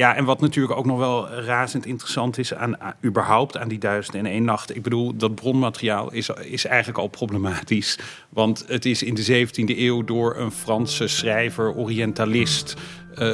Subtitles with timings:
[0.00, 3.78] Ja, en wat natuurlijk ook nog wel razend interessant is aan, aan- überhaupt aan die
[3.78, 4.76] duizend en één nacht.
[4.76, 7.98] Ik bedoel, dat bronmateriaal is, is eigenlijk al problematisch.
[8.28, 12.74] Want het is in de 17e eeuw door een Franse schrijver, orientalist,
[13.14, 13.28] eh,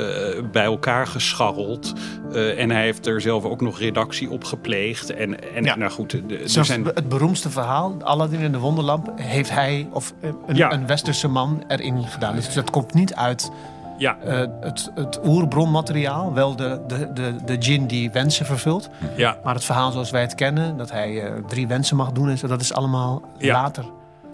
[0.53, 1.93] bij elkaar gescharreld.
[2.33, 5.11] Eh, en hij heeft er zelf ook nog redactie op gepleegd.
[5.11, 5.77] En, en Ja.
[5.77, 6.85] nou goed, de- zijn...
[6.85, 10.73] het beroemdste verhaal, Aladdin en de Wonderlamp, heeft hij of eh, een, Ja.
[10.73, 12.35] een westerse man erin gedaan.
[12.35, 13.51] Dus dat komt niet uit
[13.99, 18.89] Ja, eh, het, het oerbronmateriaal, wel de, de, de, de djinn die wensen vervult.
[19.17, 22.29] ja, Maar het verhaal zoals wij het kennen, dat hij eh, drie wensen mag doen
[22.29, 23.53] en zo, dat is allemaal Ja.
[23.63, 23.85] later.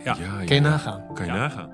[0.05, 0.17] ja.
[0.19, 0.69] Ja, Kun je ja.
[0.69, 1.01] nagaan.
[1.15, 1.39] Kan je Ja.
[1.39, 1.69] nagaan.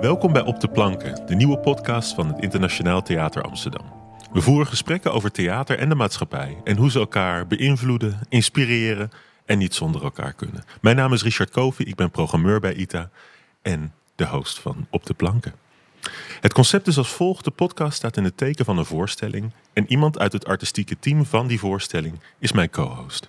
[0.00, 3.84] Welkom bij Op de Planken, de nieuwe podcast van het Internationaal Theater Amsterdam.
[4.34, 9.10] We voeren gesprekken over theater en de maatschappij en hoe ze elkaar beïnvloeden, inspireren
[9.44, 10.64] en niet zonder elkaar kunnen.
[10.80, 13.10] Mijn naam is Richard Kovi, ik ben programmeur bij ITA
[13.62, 15.54] en de host van Op de Planken.
[16.40, 19.90] Het concept is als volgt: de podcast staat in het teken van een voorstelling en
[19.90, 23.28] iemand uit het artistieke team van die voorstelling is mijn co-host.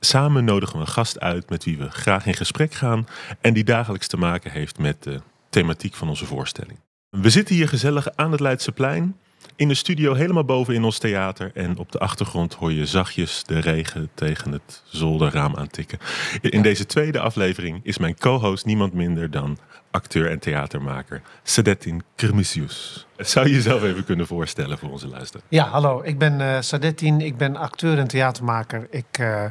[0.00, 3.06] Samen nodigen we een gast uit met wie we graag in gesprek gaan
[3.40, 6.78] en die dagelijks te maken heeft met de thematiek van onze voorstelling.
[7.10, 9.16] We zitten hier gezellig aan het Leidseplein,
[9.56, 13.44] in de studio helemaal boven in ons theater en op de achtergrond hoor je zachtjes
[13.44, 15.98] de regen tegen het zolderraam aantikken.
[16.40, 19.58] In deze tweede aflevering is mijn co-host niemand minder dan
[19.90, 23.06] acteur en theatermaker Sadetin Kermisius.
[23.16, 25.46] Zou je jezelf even kunnen voorstellen voor onze luisteraar?
[25.48, 26.02] Ja, hallo.
[26.02, 27.20] Ik ben eh Sadetin.
[27.20, 28.86] Ik ben acteur en theatermaker.
[28.90, 29.44] Ik eh,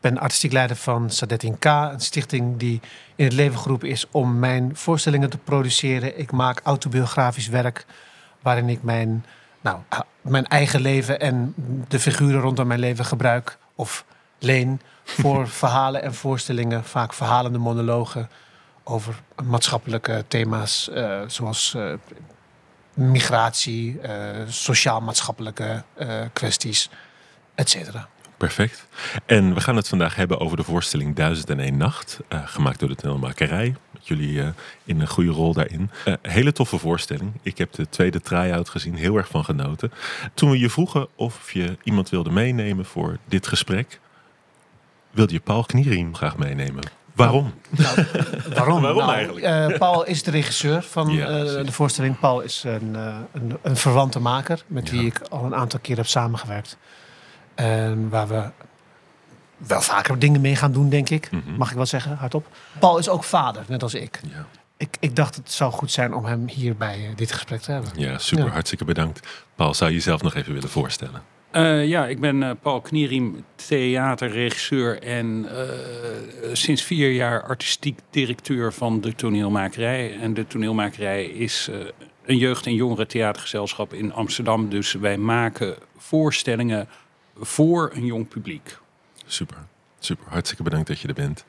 [0.00, 2.80] ben artistiek leider van Sadetin K, een stichting die
[3.16, 6.18] in het leven geroepen is om mijn voorstellingen te produceren.
[6.18, 7.86] Ik maak autobiografisch werk
[8.42, 9.24] waarin ik mijn,
[9.60, 9.78] nou,
[10.20, 11.54] mijn eigen leven en
[11.88, 14.04] de figuren rondom mijn leven gebruik of
[14.38, 18.28] leen voor verhalen en voorstellingen, vaak verhalende monologen
[18.84, 21.92] over maatschappelijke thema's eh, zoals eh,
[22.94, 24.12] migratie, eh,
[24.46, 25.84] sociaal-maatschappelijke
[26.32, 26.90] kwesties,
[27.54, 28.08] et cetera.
[28.38, 28.86] Perfect.
[29.26, 32.94] En we gaan het vandaag hebben over de voorstelling 1001 Nacht, eh, gemaakt door de
[32.94, 33.74] toneelmakerij.
[34.08, 34.48] Jullie eh,
[34.84, 35.90] in een goede rol daarin.
[36.04, 37.32] Eh, hele toffe voorstelling.
[37.42, 39.92] Ik heb de tweede try-out gezien, heel erg van genoten.
[40.34, 44.00] Toen we je vroegen of je iemand wilde meenemen voor dit gesprek,
[45.10, 46.82] wilde je Paul Knieriem graag meenemen.
[47.14, 47.54] Waarom?
[47.70, 47.96] Nou,
[48.54, 48.80] waarom?
[48.82, 49.46] Waarom Nou, eigenlijk?
[49.46, 51.26] eh, Paul is de regisseur van Ja,
[51.62, 52.18] de voorstelling.
[52.18, 52.94] Paul is een,
[53.32, 54.96] een, een verwante maker met Ja.
[54.96, 56.76] wie ik al een aantal keer heb samengewerkt.
[57.54, 58.50] En waar we
[59.66, 61.30] wel vaker dingen mee gaan doen, denk ik.
[61.30, 61.56] Mhm.
[61.56, 62.46] Mag ik wel zeggen, hardop.
[62.78, 64.20] Paul is ook vader, net als ik.
[64.32, 64.46] Ja,
[64.76, 67.72] Ik, ik dacht het zou goed zijn om hem hier bij eh, dit gesprek te
[67.72, 67.90] hebben.
[67.96, 68.44] ja super.
[68.44, 68.50] Ja.
[68.50, 69.26] Hartstikke bedankt.
[69.54, 71.22] Paul, zou je jezelf nog even willen voorstellen?
[71.50, 73.44] Eh, ja, ik ben eh, Paul Knieriem,
[74.08, 75.68] theaterregisseur en eh,
[76.52, 80.18] sinds vier jaar artistiek directeur van de toneelmakerij.
[80.20, 81.78] En de toneelmakerij is eh,
[82.24, 84.68] een jeugd- en jongerentheatergezelschap in Amsterdam.
[84.68, 86.88] Dus wij maken voorstellingen
[87.36, 88.78] voor een jong publiek.
[89.28, 89.56] Super.
[90.00, 91.44] Super, hartstikke bedankt dat je er bent.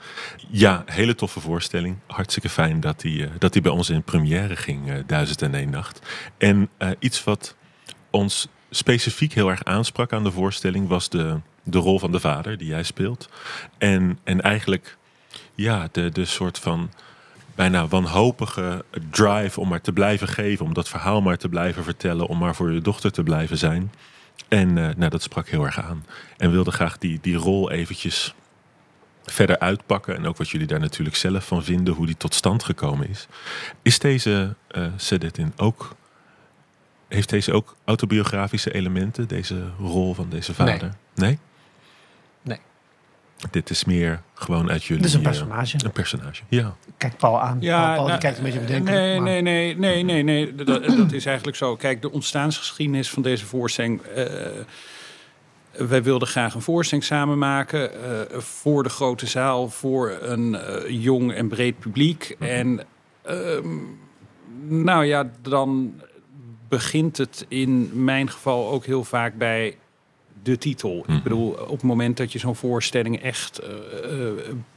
[0.48, 1.98] Ja, hele toffe voorstelling.
[2.08, 6.02] Hartstikke fijn dat die, eh, dat die bij ons in première ging, eh 1001 Nacht.
[6.38, 7.56] En eh, iets wat
[8.10, 12.58] ons specifiek heel erg aansprak aan de voorstelling was de, de rol van de vader
[12.58, 13.30] die jij speelt.
[13.78, 14.98] En, en eigenlijk
[15.56, 16.92] ja, de, de soort van
[17.56, 22.28] bijna wanhopige drive om maar te blijven geven, om dat verhaal maar te blijven vertellen,
[22.28, 23.92] om maar voor je dochter te blijven zijn.
[24.48, 26.06] En eh, nou, dat sprak heel erg aan.
[26.38, 28.34] En wilde graag die, die rol eventjes
[29.26, 30.16] verder uitpakken.
[30.16, 33.28] En ook wat jullie daar natuurlijk zelf van vinden, hoe die tot stand gekomen is.
[33.82, 35.96] Is deze eh Sedetin ook.
[37.08, 40.96] Heeft deze ook autobiografische elementen, deze rol van deze vader?
[41.16, 41.30] Nee?
[41.30, 41.40] Nee.
[43.52, 45.06] Dit is meer gewoon uit jullie.
[45.06, 45.78] Is een eh, personage.
[45.86, 46.76] een personage, ja.
[46.98, 47.60] Kijk Paul aan.
[47.60, 49.02] Paul, Paul die nou, kijkt een beetje bedenkelijk.
[49.02, 50.56] Nee, nee, nee, nee, nee, nee.
[50.56, 51.76] Dat, dat is eigenlijk zo.
[51.76, 54.02] Kijk, de ontstaansgeschiedenis van deze voorstelling.
[54.02, 54.26] eh,
[55.72, 60.58] wij wilden graag een voorstelling samen maken eh, voor de grote zaal, voor een
[60.88, 62.36] jong en breed publiek.
[62.40, 62.80] En
[63.22, 63.68] ehm,
[64.68, 65.94] nou ja, dan
[66.68, 69.78] begint het in mijn geval ook heel vaak bij
[70.44, 71.04] de titel.
[71.08, 71.18] Mhm.
[71.18, 74.34] Ik bedoel, op het moment dat je zo'n voorstelling echt eh, eh,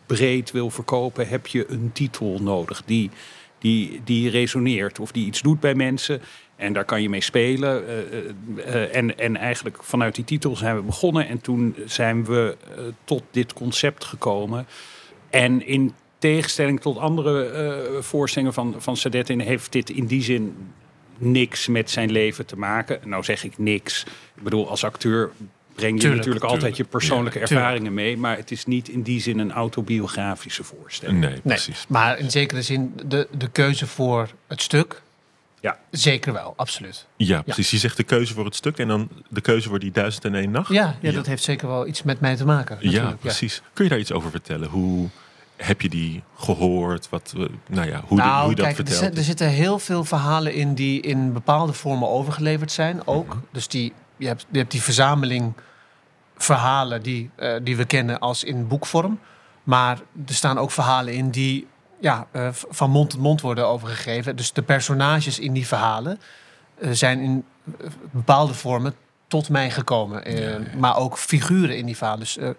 [0.06, 3.10] breed wil verkopen, heb je een titel nodig die,
[3.58, 6.20] die, die resoneert of die iets doet bij mensen.
[6.56, 7.86] En daar kan je mee spelen.
[7.88, 11.28] eh, eh, en, en eigenlijk vanuit die titel zijn we begonnen.
[11.28, 12.56] En toen zijn we
[13.04, 14.66] tot dit concept gekomen.
[15.30, 20.54] En in tegenstelling tot andere voorstellingen van, van Sadetin heeft dit in die zin
[21.22, 23.00] niks met zijn leven te maken.
[23.04, 24.02] Nou zeg ik niks.
[24.34, 25.30] Ik bedoel, als acteur
[25.74, 28.16] breng je Tuurlijk, natuurlijk altijd je persoonlijke Ja, ervaringen mee.
[28.16, 31.20] Maar het is niet in die zin een autobiografische voorstelling.
[31.20, 31.84] Nee, Nee, precies.
[31.88, 35.02] maar in zekere zin de, de keuze voor het stuk,
[35.60, 35.78] Ja.
[35.90, 37.06] zeker wel, absoluut.
[37.16, 37.70] Ja, precies.
[37.70, 40.34] Je zegt de keuze voor het stuk en dan de keuze voor die duizend en
[40.34, 40.68] één nacht.
[40.72, 41.12] Ja, ja, Ja.
[41.12, 42.76] dat heeft zeker wel iets met mij te maken.
[42.80, 43.62] Ja, precies.
[43.72, 44.68] Kun je daar iets over vertellen?
[44.68, 45.08] Hoe
[45.56, 47.08] heb je die gehoord?
[47.08, 49.04] Wat, we- nou ja, hoe, de- nou, hoe je dat kijk, er, vertelt?
[49.04, 53.06] zit- er zitten heel veel verhalen in die in bepaalde vormen overgeleverd zijn.
[53.06, 53.26] Ook.
[53.28, 53.36] Mhm.
[53.52, 55.52] Dus die, je, hebt, je hebt die verzameling
[56.36, 59.18] verhalen die, eh, die we kennen als in boekvorm.
[59.62, 61.66] Maar er staan ook verhalen in die
[62.00, 64.36] ja, eh, van mond tot mond worden overgegeven.
[64.36, 66.20] Dus de personages in die verhalen
[66.78, 67.44] eh, zijn in
[67.80, 68.94] eh, bepaalde vormen
[69.26, 70.24] tot mij gekomen.
[70.24, 70.58] Eh, Ja, ja.
[70.78, 72.20] Maar ook figuren in die verhalen.
[72.20, 72.50] Dus eh,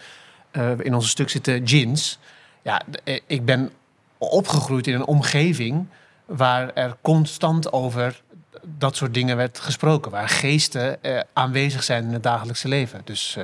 [0.51, 2.19] eh, in ons stuk zitten djinns.
[2.63, 3.71] Ja, eh, ik ben
[4.17, 5.85] opgegroeid in een omgeving
[6.25, 8.21] waar er constant over
[8.63, 10.11] dat soort dingen werd gesproken.
[10.11, 13.01] Waar geesten eh, aanwezig zijn in het dagelijkse leven.
[13.03, 13.35] Dus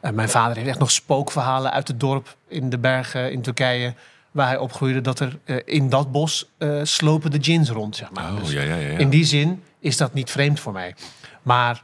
[0.00, 3.94] eh, mijn vader heeft echt nog spookverhalen uit het dorp in de bergen in Turkije.
[4.30, 6.50] Waar hij opgroeide dat er in dat bos
[6.82, 8.32] slopen de djinns rond, zeg maar.
[8.32, 8.90] Oh, Dus ja, ja, ja.
[8.90, 8.98] ja.
[8.98, 10.94] in die zin is dat niet vreemd voor mij.
[11.42, 11.82] Maar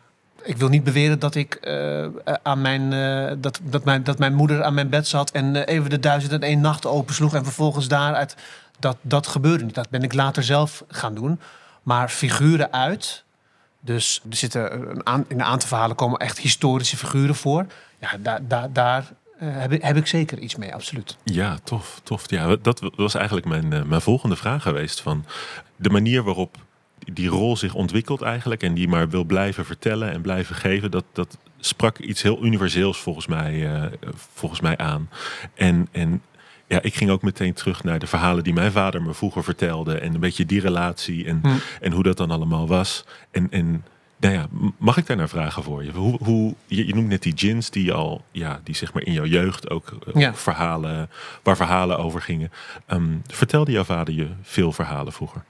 [0.50, 2.06] ik wil niet beweren dat ik eh,
[2.42, 5.74] aan mijn, eh, dat, dat, mijn, dat mijn moeder aan mijn bed zat en eh,
[5.74, 8.36] even de duizend en één nacht opensloeg en vervolgens daaruit.
[8.78, 9.74] Dat, dat gebeurde niet.
[9.74, 11.40] Dat ben ik later zelf gaan doen.
[11.82, 13.24] Maar figuren uit.
[13.80, 17.66] Dus er zitten een in een aantal verhalen komen echt historische figuren voor.
[17.98, 21.16] Ja, daar, daar, daar eh, heb, ik, heb ik zeker iets mee, absoluut.
[21.22, 22.30] Ja, tof, tof.
[22.30, 25.00] Ja, dat was eigenlijk mijn, eh, mijn volgende vraag geweest.
[25.00, 25.24] Van
[25.76, 26.56] de manier waarop
[27.12, 28.62] die rol zich ontwikkelt eigenlijk...
[28.62, 30.90] en die maar wil blijven vertellen en blijven geven...
[30.90, 33.82] dat, dat sprak iets heel universeels volgens mij, eh,
[34.34, 35.08] volgens mij aan.
[35.54, 36.22] En, en
[36.66, 39.98] ja, ik ging ook meteen terug naar de verhalen die mijn vader me vroeger vertelde...
[39.98, 41.48] en een beetje die relatie en, Hm.
[41.80, 43.04] en hoe dat dan allemaal was.
[43.30, 43.46] En...
[43.50, 43.84] en
[44.20, 44.46] nou ja,
[44.78, 45.90] mag ik daar naar vragen voor je?
[45.92, 49.12] Hoe, hoe, je, je noemt net die gins die al, ja, die zeg maar in
[49.12, 50.34] jouw jeugd ook eh, Ja.
[50.34, 51.10] verhalen,
[51.42, 52.50] waar verhalen over gingen.
[52.86, 55.42] Ehm, vertelde jouw vader je veel verhalen vroeger?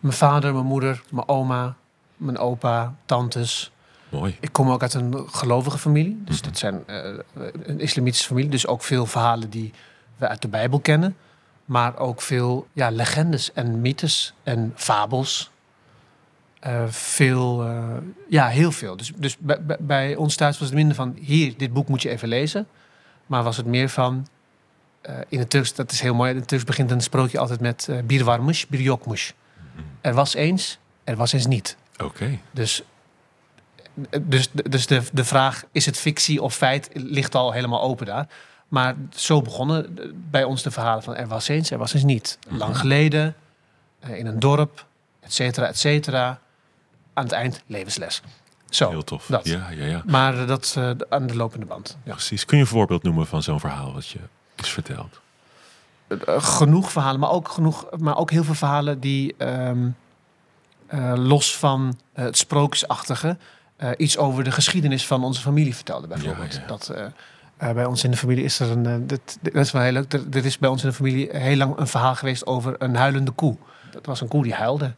[0.00, 1.76] Mijn vader, mijn moeder, mijn oma,
[2.16, 3.70] mijn opa, tantes.
[4.08, 4.36] Mooi.
[4.40, 6.22] Ik kom ook uit een gelovige familie.
[6.24, 6.44] Dus Mhm.
[6.48, 7.18] dat zijn eh,
[7.62, 8.50] een islamitische familie.
[8.50, 9.72] Dus ook veel verhalen die
[10.16, 11.16] we uit de Bijbel kennen.
[11.64, 15.50] Maar ook veel ja, legendes en mythes en fabels.
[16.60, 17.84] Eh, veel, eh,
[18.28, 18.96] ja, heel veel.
[18.96, 19.36] Dus, dus
[19.78, 21.16] bij, ons thuis was het minder van...
[21.20, 22.66] hier, dit boek moet je even lezen.
[23.26, 24.26] Maar was het meer van...
[25.28, 26.30] in het Turks, dat is heel mooi.
[26.30, 27.88] In het Turks begint een sprookje altijd met...
[27.88, 29.34] eh bir varmış, bir yokmuş.
[30.00, 31.76] Er was eens, er was eens niet.
[32.02, 32.38] Oké.
[32.50, 32.82] Dus,
[34.20, 38.28] dus, dus de, de vraag, is het fictie of feit, ligt al helemaal open daar.
[38.68, 39.98] Maar zo begonnen
[40.30, 42.38] bij ons de verhalen van er was eens, er was eens niet.
[42.48, 43.34] Lang geleden,
[43.98, 44.86] eh, in een dorp,
[45.20, 46.40] et cetera, et cetera.
[47.14, 48.22] Aan het eind levensles.
[48.70, 49.26] Zo, Heel tof.
[49.26, 49.46] dat.
[49.46, 50.02] Ja, ja, ja.
[50.06, 51.96] Maar eh, dat eh, aan de lopende band.
[52.04, 52.12] Ja.
[52.12, 52.44] Precies.
[52.44, 54.18] Kun je een voorbeeld noemen van zo'n verhaal wat je
[54.56, 55.20] is verteld?
[56.08, 59.88] Eh, genoeg verhalen, maar ook, genoeg, maar ook heel veel verhalen die ehm,
[60.86, 63.36] eh, los van eh, het sprookjesachtige
[63.96, 66.54] iets over de geschiedenis van onze familie vertelden, bijvoorbeeld.
[66.54, 66.66] Ja, ja.
[66.66, 66.92] Dat,
[67.58, 68.86] bij ons in de familie is er een.
[68.86, 70.12] eh, dat, dat is wel heel leuk.
[70.12, 72.96] Er, er is bij ons in de familie heel lang een verhaal geweest over een
[72.96, 73.56] huilende koe.
[73.90, 74.94] Dat was een koe die huilde.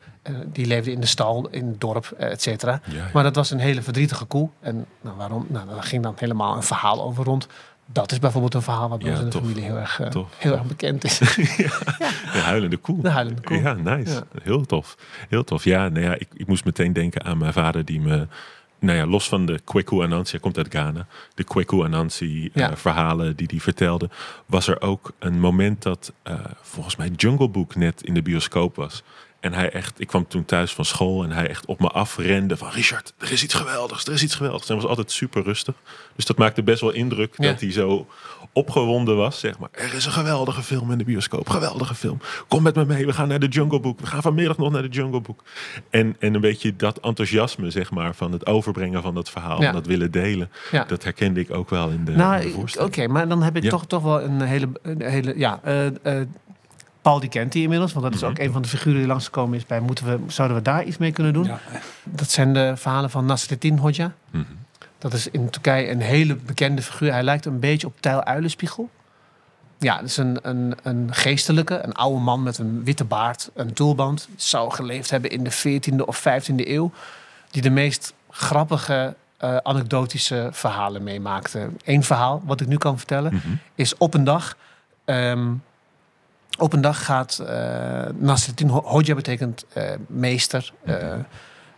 [0.47, 2.81] Die leefde in de stal, in het dorp, eh, et cetera.
[2.85, 3.11] Ja, ja.
[3.13, 4.49] Maar dat was een hele verdrietige koe.
[4.61, 5.47] En nou, waarom?
[5.49, 7.47] Nou, daar ging dan helemaal een verhaal over rond.
[7.93, 9.43] Dat is bijvoorbeeld een verhaal wat bij Ja, ons in de tof.
[9.43, 10.29] familie heel erg, eh, Tof.
[10.39, 11.19] heel erg bekend is.
[12.33, 13.03] De huilende koe.
[13.03, 13.57] De huilende koe.
[13.57, 14.13] Ja, nice.
[14.13, 14.23] Ja.
[14.43, 14.97] Heel tof.
[15.29, 15.65] Heel tof.
[15.65, 18.27] Ja, nou ja, ik, ik moest meteen denken aan mijn vader die me...
[18.81, 21.07] Nou ja, los van de Kweku Anansi, hij komt uit Ghana.
[21.35, 22.77] De Kweku Anansi eh, Ja.
[22.77, 24.11] verhalen die hij vertelde.
[24.47, 28.77] Was er ook een moment dat eh, volgens mij Jungle Book net in de bioscoop
[28.77, 29.03] was.
[29.41, 32.57] En hij echt, ik kwam toen thuis van school en hij echt op me afrende
[32.57, 34.63] van Richard, er is iets geweldigs, er is iets geweldigs.
[34.69, 35.75] En hij was altijd super rustig.
[36.17, 37.51] Dus dat maakte best wel indruk Ja.
[37.51, 38.07] dat hij zo
[38.53, 39.39] opgewonden was.
[39.41, 42.19] Zeg maar, er is een geweldige film in de bioscoop, geweldige film.
[42.49, 44.01] Kom met me mee, we gaan naar de Jungle Book.
[44.01, 45.43] We gaan vanmiddag nog naar de Jungle Book.
[45.91, 49.69] En, en een beetje dat enthousiasme, zeg maar, van het overbrengen van dat verhaal, Ja.
[49.69, 50.51] en dat willen delen.
[50.71, 50.85] Ja.
[50.85, 53.87] Dat herkende ik ook wel in de, Nou, de oké, maar dan heb ik toch,
[53.87, 56.27] toch wel een hele, een hele ja, eh, eh,
[57.03, 58.31] Paul die kent hij inmiddels, want dat is Mhm.
[58.31, 60.97] ook een van de figuren die langsgekomen is bij, moeten we, zouden we daar iets
[60.99, 61.45] mee kunnen doen?
[61.45, 61.59] Ja,
[62.05, 64.13] Dat zijn de verhalen van Nasreddin Hoxha.
[64.31, 64.43] Mhm.
[64.99, 67.13] Dat is in Turkije een hele bekende figuur.
[67.13, 68.91] Hij lijkt een beetje op Tijl Uilenspiegel.
[69.79, 73.73] Ja, dat is een, een, een geestelijke, een oude man met een witte baard, een
[73.73, 74.29] tulband.
[74.37, 76.91] Zou geleefd hebben in de 14e of 15e eeuw.
[77.51, 81.69] Die de meest grappige, eh, anekdotische verhalen meemaakte.
[81.85, 83.49] Eén verhaal, wat ik nu kan vertellen, Mhm.
[83.75, 84.57] is op een dag.
[85.05, 85.49] ehm,
[86.59, 90.73] op een dag gaat eh Nasreddin Ho- Hoxha betekent eh, meester.
[90.85, 91.15] eh,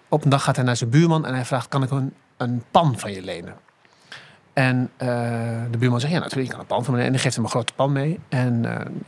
[0.09, 2.63] op een dag gaat hij naar zijn buurman en hij vraagt: Kan ik een, een
[2.71, 3.55] pan van je lenen?
[4.53, 4.91] En
[5.71, 7.45] de buurman zegt, ja natuurlijk, je kan een pan van me En die geeft hem
[7.45, 8.21] een grote pan mee.
[8.29, 8.65] En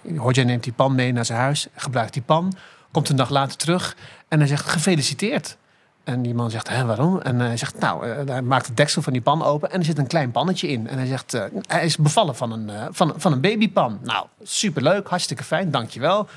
[0.07, 2.52] uh, Hodja neemt die pan mee naar zijn huis, gebruikt die pan.
[2.92, 3.97] Komt een dag later terug
[4.28, 5.57] en hij zegt, gefeliciteerd.
[6.04, 7.21] En die man zegt, hè, waarom?
[7.21, 9.85] En hij zegt, nou, uh, hij maakt het deksel van die pan open en er
[9.85, 10.88] zit een klein pannetje in.
[10.88, 13.99] En hij zegt, uh, hij is bevallen van een, van, van een babypan.
[14.02, 16.28] Nou, superleuk, hartstikke fijn, dankjewel.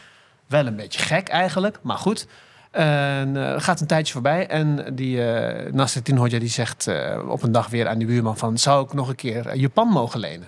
[0.47, 2.27] Wel een beetje gek eigenlijk, maar goed.
[2.71, 6.89] En uh, gaat een tijdje voorbij en die uh, Nasreddin Hodja die zegt
[7.27, 8.57] op een dag weer aan die buurman van...
[8.57, 10.47] zou ik nog een keer je pan mogen lenen?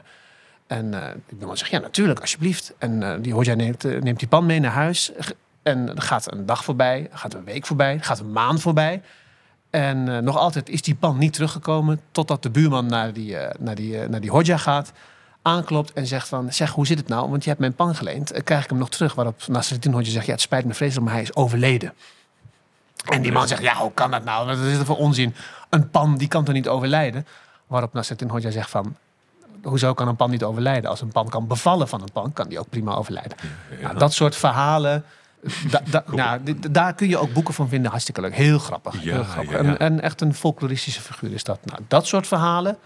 [0.67, 0.91] En
[1.27, 2.73] die buurman zegt, ja natuurlijk, alsjeblieft.
[2.77, 5.11] En die Hodja neemt, neemt die pan mee naar huis
[5.67, 9.01] en er gaat een dag voorbij, gaat een week voorbij, gaat een maand voorbij.
[9.69, 14.07] En nog altijd is die pan niet teruggekomen totdat de buurman naar die, naar die,
[14.07, 14.91] naar die Hodja gaat
[15.41, 16.53] aanklopt en zegt van...
[16.53, 17.29] zeg, hoe zit het nou?
[17.29, 18.43] Want je hebt mijn pan geleend.
[18.43, 19.13] Krijg ik hem nog terug?
[19.13, 20.25] Waarop Nasreddin Hodja zegt...
[20.25, 21.93] ja, het spijt me vreselijk, maar hij is overleden.
[23.05, 24.47] En die man zegt, ja, hoe kan dat nou?
[24.47, 25.35] Wat is voor onzin?
[25.69, 27.27] Een pan, die kan toch niet overlijden?
[27.67, 28.95] Waarop Nasreddin Hodja zegt van...
[29.63, 30.89] hoezo kan een pan niet overlijden?
[30.89, 33.37] Als een pan kan bevallen van een pan, kan die ook prima overlijden.
[33.41, 33.81] Ja, ja.
[33.81, 35.03] Nou, dat soort verhalen...
[35.69, 37.89] Da, da, nou, daar kun je ook boeken van vinden.
[37.89, 38.35] Hartstikke leuk.
[38.35, 38.93] Heel grappig.
[38.93, 39.51] Ja, heel grappig.
[39.51, 39.63] ja, ja.
[39.63, 41.59] En, en, echt een folkloristische figuur is dat.
[41.65, 42.77] Nou, dat soort verhalen.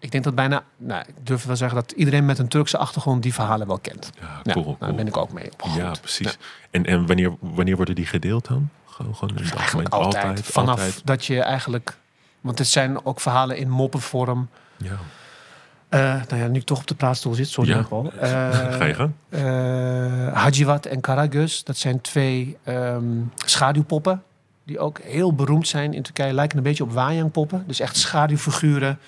[0.00, 3.22] Ik denk dat bijna, nou, ik durf wel zeggen dat iedereen met een Turkse achtergrond
[3.22, 4.10] die verhalen wel kent.
[4.20, 5.48] Ja, cool, nou, daar ben ik ook mee.
[5.76, 6.38] Ja, precies.
[6.70, 8.70] En, en wanneer, wanneer worden die gedeeld dan?
[8.86, 9.88] Gewoon, gewoon in het algemeen?
[9.88, 10.40] altijd.
[10.44, 11.00] Vanaf altijd.
[11.04, 11.96] dat je eigenlijk,
[12.40, 14.48] want het zijn ook verhalen in moppenvorm.
[14.76, 14.98] Ja.
[15.90, 17.82] Uh, nou ja, nu ik toch op de praatstoel zit, sorry Ja.
[17.82, 18.04] Paul.
[18.14, 19.12] Uh, Ga je gang.
[19.28, 23.04] uh, Hajiwat en Karagöz, dat zijn twee ehm,
[23.36, 24.22] schaduwpoppen.
[24.64, 26.32] Die ook heel beroemd zijn in Turkije.
[26.32, 27.64] Lijken een beetje op Wajang-poppen.
[27.66, 28.98] Dus echt schaduwfiguren.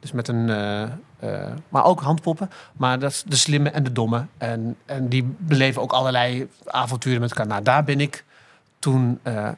[0.00, 0.48] Dus met een.
[0.50, 2.50] eh, eh, maar ook handpoppen.
[2.72, 4.26] Maar dat is de slimme en de domme.
[4.38, 7.46] En, en die beleven ook allerlei avonturen met elkaar.
[7.46, 8.24] Nou, daar ben ik
[8.78, 9.48] toen, eh,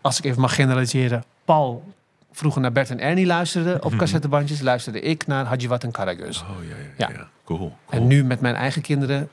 [0.00, 1.94] als ik even mag generaliseren, Paul
[2.36, 6.40] vroeger naar Bert en Ernie luisterde op cassettebandjes, luisterde ik naar Hajiwat en Karagöz.
[6.42, 7.14] Oh ja, ja, Ja.
[7.18, 7.28] ja.
[7.44, 7.58] Cool.
[7.58, 7.76] cool.
[7.88, 9.28] En nu met mijn eigen kinderen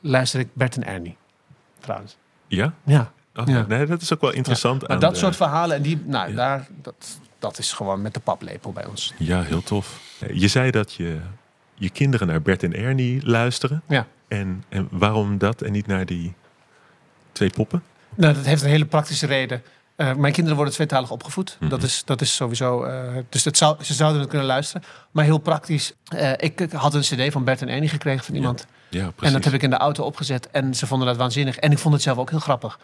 [0.00, 1.16] luister ik Bert en Ernie.
[1.80, 2.16] Trouwens.
[2.46, 2.72] Ja?
[2.84, 3.12] Ja.
[3.34, 3.64] Oh, Ja.
[3.68, 4.88] Nee, dat is ook wel interessant.
[4.88, 8.20] Maar dat de- soort verhalen, en die, nou, daar, dat, dat is gewoon met de
[8.20, 9.14] paplepel bij ons.
[9.18, 10.00] Ja, heel tof.
[10.32, 11.18] Je zei dat je
[11.74, 13.82] je kinderen naar Bert en Ernie luisteren.
[13.88, 14.06] Ja.
[14.28, 16.34] En, en waarom dat en niet naar die
[17.32, 17.82] twee poppen?
[18.14, 19.62] Nou, dat heeft een hele praktische reden.
[20.02, 21.56] Eh, mijn kinderen worden tweetalig opgevoed.
[21.60, 21.70] Mhm.
[21.70, 22.84] dat, is, dat is sowieso.
[22.84, 24.82] eh, dus dat zou, ze zouden het kunnen luisteren.
[25.10, 25.92] Maar heel praktisch.
[26.08, 28.66] eh, ik, ik had een CD van Bert en Ernie gekregen van iemand.
[28.88, 29.26] Ja, precies.
[29.26, 30.50] En dat heb ik in de auto opgezet.
[30.50, 31.56] En ze vonden dat waanzinnig.
[31.56, 32.78] En ik vond het zelf ook heel grappig.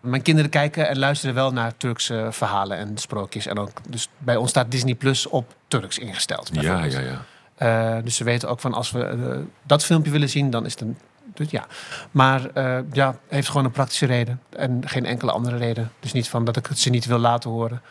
[0.00, 3.46] Mijn kinderen kijken en luisteren wel naar Turkse verhalen en sprookjes.
[3.46, 6.50] En ook, dus bij ons staat Disney Plus op Turks ingesteld.
[6.52, 7.24] Ja, ja, ja.
[7.56, 10.80] Eh, dus ze weten ook van als we dat filmpje willen zien, dan is het
[10.80, 10.98] een.
[11.36, 11.66] Dus ja.
[12.10, 14.40] Maar eh, ja, heeft gewoon een praktische reden.
[14.50, 15.92] En geen enkele andere reden.
[16.00, 17.82] Dus niet van dat ik het ze niet wil laten horen.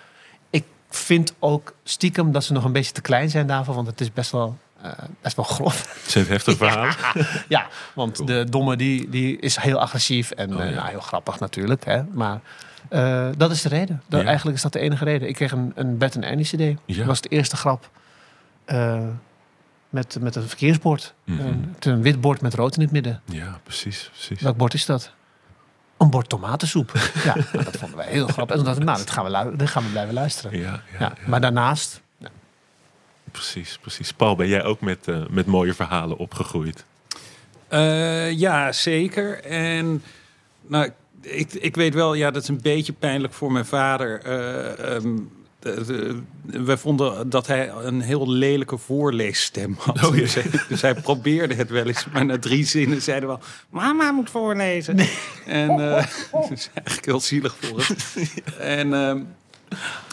[0.50, 3.76] Ik vind ook stiekem dat ze nog een beetje te klein zijn daarvoor.
[3.76, 6.02] Want het is best wel, eh, best wel grof.
[6.04, 6.96] Het zijn heftige verhalen.
[7.48, 8.28] ja, want Cool.
[8.28, 10.32] de domme die, die is heel agressief.
[10.32, 10.70] En Oh, ja.
[10.70, 11.86] nou, heel grappig natuurlijk.
[11.86, 12.04] Hè?
[12.12, 12.40] Maar
[13.38, 14.02] dat is de reden.
[14.08, 14.26] Dat, Ja.
[14.28, 15.28] Eigenlijk is dat de enige reden.
[15.28, 16.80] Ik kreeg een, een Bert en Ernie cd.
[16.86, 16.98] Ja.
[16.98, 17.90] Dat was de eerste grap.
[19.96, 21.14] Met, met een verkeersbord.
[21.24, 21.54] Mhm.
[21.80, 23.22] Een, wit bord met rood in het midden.
[23.26, 24.42] Ja, precies, precies.
[24.42, 25.12] Welk bord is dat?
[25.98, 26.92] Een bord tomatensoep.
[27.26, 28.58] ja, nou, dat vonden wij heel grappig.
[28.58, 30.60] En toen nou, dat gaan we, dat gaan we blijven luisteren.
[30.60, 32.02] Ja, ja, Ja, ja, Maar daarnaast,
[33.32, 34.14] precies, precies.
[34.14, 36.86] Paul, ben jij ook met, eh, met mooie verhalen opgegroeid?
[37.68, 39.44] Eh, ja, zeker.
[39.44, 40.04] En
[40.68, 44.22] nou, ik, ik weet wel, ja, dat is een beetje pijnlijk voor mijn vader.
[44.22, 45.18] Eh, ehm,
[45.66, 50.04] de- de- we vonden dat hij een heel lelijke voorleesstem had.
[50.04, 53.36] Oh, dus, hij, dus hij probeerde het wel eens, maar na drie zinnen zeiden we
[53.36, 53.46] wel...
[53.82, 54.98] Mama moet voorlezen.
[55.46, 58.28] En eh, dat is eigenlijk heel zielig voor hem.
[58.60, 59.22] en, ehm,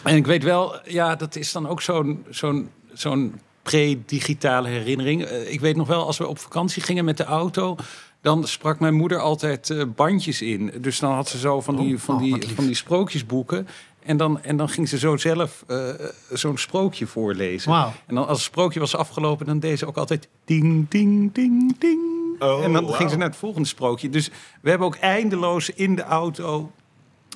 [0.03, 5.23] en ik weet wel, ja, dat is dan ook zo'n zo'n zo'n pre-digitale herinnering.
[5.23, 7.75] Eh, ik weet nog wel, als we op vakantie gingen met de auto...
[8.21, 10.73] dan sprak mijn moeder altijd eh, bandjes in.
[10.81, 13.67] Dus dan had ze zo van die, van oh, die, van die sprookjesboeken...
[14.05, 15.89] En dan, en dan ging ze zo zelf eh,
[16.31, 17.71] zo'n sprookje voorlezen.
[18.07, 21.75] En dan als het sprookje was afgelopen, dan deed ze ook altijd ding, ding, ding,
[21.79, 22.01] ding.
[22.39, 24.09] Oh, en dan ging ze naar het volgende sprookje.
[24.09, 24.29] Dus
[24.61, 26.71] we hebben ook eindeloos in de auto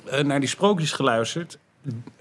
[0.04, 1.58] eh, naar die sprookjes geluisterd.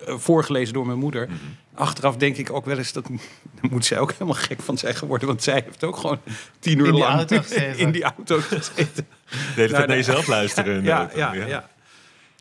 [0.05, 1.27] eh, voorgelezen door mijn moeder.
[1.27, 1.37] Mhm.
[1.73, 3.07] Achteraf denk ik ook wel eens dat
[3.61, 5.27] daar moet zij ook helemaal gek van zijn geworden.
[5.27, 6.19] Want zij heeft ook gewoon
[6.59, 7.29] tien uur In die lang
[7.75, 9.07] in die auto gezeten.
[9.29, 10.83] De hele tijd Nou, naar jezelf luisteren.
[10.83, 11.17] ja, auto.
[11.17, 11.69] ja, ja.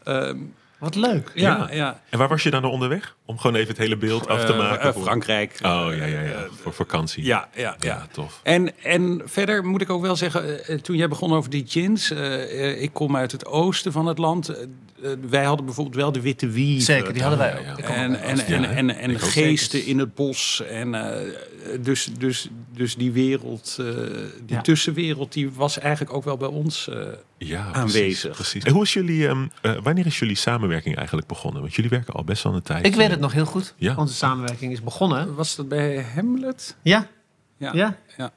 [0.04, 0.38] Ehm,
[0.78, 1.30] Wat leuk.
[1.34, 2.00] Ja, ja.
[2.10, 3.16] En waar was je dan naar onderweg?
[3.24, 4.80] Om gewoon even het hele beeld af te Eh, maken?
[4.88, 5.52] eh, voor- Frankrijk.
[5.62, 6.46] Oh, ja, ja, ja.
[6.62, 7.24] Voor vakantie.
[7.24, 7.76] Ja, ja, ja.
[7.94, 8.40] Ja, tof.
[8.42, 12.10] En, en verder moet ik ook wel zeggen, eh, toen jij begon over die gins,
[12.10, 12.42] eh,
[12.72, 14.52] eh, ik kom uit het oosten van het land.
[15.02, 16.82] Eh, wij hadden bijvoorbeeld wel de witte wief.
[16.82, 17.78] Zeker, die hadden wij ook.
[17.78, 18.38] En, en,
[18.76, 20.62] en, en, geesten in het bos.
[20.68, 21.30] En, eh,
[21.80, 23.86] dus, dus, dus die wereld, eh,
[24.46, 24.60] die Ja.
[24.60, 26.88] tussenwereld, die was eigenlijk ook wel bij ons.
[26.88, 26.98] eh,
[27.38, 28.34] Ja, Aanwezig.
[28.34, 28.64] Precies.
[28.64, 31.60] En hoe is jullie, ehm, eh, wanneer is jullie samenwerking eigenlijk begonnen?
[31.62, 32.86] Want jullie werken al best wel een tijd.
[32.86, 33.74] Ik weet het nog heel goed.
[33.76, 33.94] Ja.
[33.96, 35.34] Onze samenwerking is begonnen.
[35.34, 36.76] was dat bij Hamlet?
[36.82, 37.06] Ja,
[37.56, 37.70] Ja.
[37.74, 38.32] ja, ja.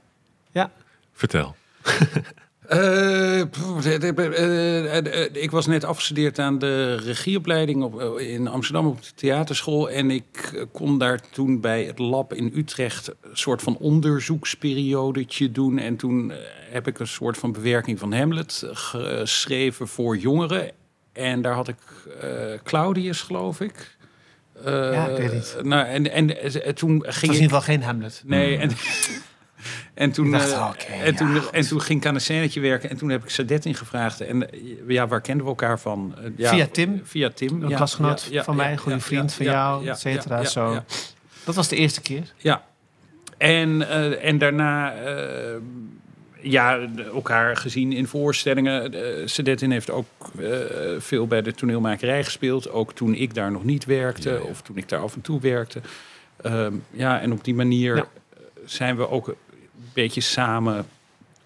[0.52, 0.72] ja.
[1.14, 1.56] Vertel.
[2.70, 4.18] Eh, eh,
[4.98, 9.90] eh, ik was net afgestudeerd aan de regieopleiding op, in Amsterdam op de theaterschool.
[9.90, 15.78] En ik kon daar toen bij het lab in Utrecht een soort van onderzoeksperiodetje doen.
[15.78, 16.32] En toen
[16.72, 20.72] heb ik een soort van bewerking van Hamlet geschreven voor jongeren.
[21.14, 21.78] En daar had ik
[22.64, 23.98] Claudius, geloof ik.
[24.66, 25.58] Ja, ik weet niet.
[25.64, 26.28] Nou, en, en,
[26.76, 28.24] toen Het was ging in ieder geval geen Hamlet.
[28.26, 28.70] Nee, en,
[29.94, 30.54] en, toen, dacht,
[30.86, 32.90] eh, en, toen, ja, en toen ging ik aan een scènetje werken.
[32.90, 34.22] En toen heb ik Sadet ingevraagd.
[34.22, 36.16] En eh, ja, waar kenden we elkaar van?
[36.18, 37.02] Eh, ja, Via Tim.
[37.04, 37.64] Via Tim.
[37.64, 40.44] Een ja, klasgenoot van mij, ja, goede vriend van jou, et cetera.
[40.44, 40.84] zo.
[41.44, 42.34] Dat was de eerste keer.
[42.38, 42.68] Ja.
[43.38, 43.90] En,
[44.22, 44.94] en daarna
[46.42, 46.80] ja,
[47.14, 48.94] elkaar gezien in voorstellingen.
[49.46, 50.06] Uh, heeft ook
[50.98, 52.70] veel bij de toneelmakerij gespeeld.
[52.72, 54.30] Ook toen ik daar nog niet werkte.
[54.30, 54.42] Ja, ja.
[54.42, 55.82] Of toen ik daar af en toe werkte.
[56.42, 58.08] Ehm, ja, en op die manier Ja.
[58.66, 59.36] zijn we ook een
[60.02, 60.88] beetje samen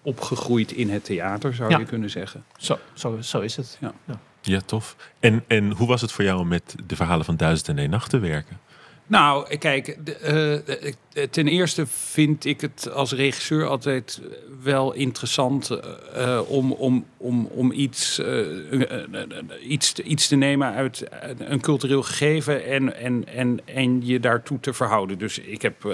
[0.02, 1.78] opgegroeid in het theater, zou Ja.
[1.78, 2.44] je kunnen zeggen.
[2.58, 3.78] Zo, zo, zo is het.
[3.80, 3.94] Ja.
[4.42, 4.96] Ja, tof.
[5.20, 7.90] En, en hoe was het voor jou om met de verhalen van Duizend en één
[7.90, 8.58] Nacht te werken?
[9.06, 14.20] Nou, kijk, de, eh, eh, ten eerste vind ik het als regisseur altijd
[14.62, 20.28] wel interessant eh, om, om, om, om iets, eh, een- een- een- iets, te- iets
[20.28, 21.04] te nemen uit
[21.38, 25.18] een cultureel gegeven en, en, en, en je daartoe te verhouden.
[25.18, 25.90] Dus ik heb eh,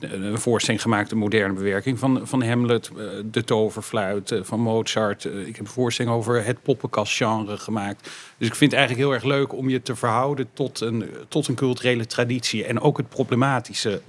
[0.00, 5.24] een voorstelling gemaakt, een moderne bewerking van, van Hamlet, eh, de toverfluit eh, van Mozart.
[5.24, 8.10] Eh, Ik heb een voorstelling over het poppenkastgenre gemaakt.
[8.38, 11.48] Dus ik vind het eigenlijk heel erg leuk om je te verhouden tot een, tot
[11.48, 12.64] een culturele traditie.
[12.64, 14.02] En ook het problematische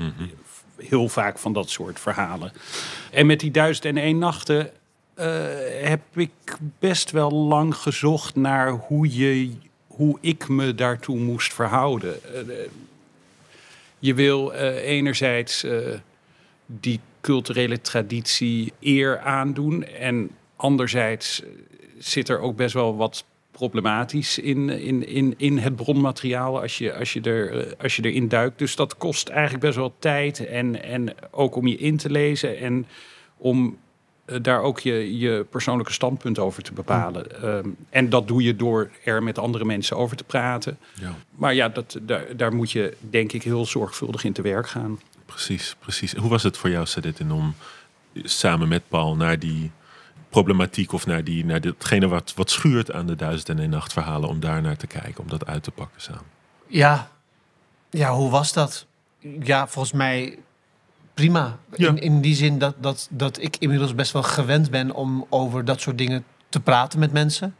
[0.77, 2.51] heel vaak van dat soort verhalen.
[3.11, 4.71] En met die duizend en één nachten
[5.13, 5.27] eh,
[5.81, 6.31] heb ik
[6.79, 9.51] best wel lang gezocht naar hoe, je,
[9.87, 12.23] hoe ik me daartoe moest verhouden.
[12.23, 12.69] Eh, eh,
[14.03, 15.77] je wil eh, enerzijds eh,
[16.65, 19.83] die culturele traditie eer aandoen.
[19.83, 21.49] En anderzijds eh,
[21.97, 26.95] zit er ook best wel wat problematisch in, in, in, in het bronmateriaal als je,
[26.95, 28.59] als, je er, als je erin duikt.
[28.59, 32.57] Dus dat kost eigenlijk best wel tijd en, en ook om je in te lezen
[32.57, 32.85] en
[33.37, 33.77] om
[34.41, 37.41] daar ook je, je persoonlijke standpunt over te bepalen.
[37.41, 40.77] Ehm, en dat doe je door er met andere mensen over te praten.
[40.93, 44.67] Ja, Maar ja, dat, daar, daar moet je denk ik heel zorgvuldig in te werk
[44.69, 44.99] gaan.
[45.25, 46.13] precies, precies.
[46.15, 47.55] Hoe was het voor jou, Sadetin, om
[48.13, 49.71] samen met Paul naar die
[50.29, 53.93] problematiek of naar, die, naar datgene wat, wat schuurt aan de Duizend en één Nacht
[53.93, 56.23] verhalen, om daar naar te kijken, om dat uit te pakken samen?
[56.67, 57.11] Ja.
[57.89, 58.85] ja, hoe was dat?
[59.39, 60.39] Ja, volgens mij
[61.13, 61.57] prima.
[61.75, 61.87] Ja.
[61.87, 65.65] In, in die zin dat, dat, dat ik inmiddels best wel gewend ben om over
[65.65, 67.55] dat soort dingen te praten met mensen.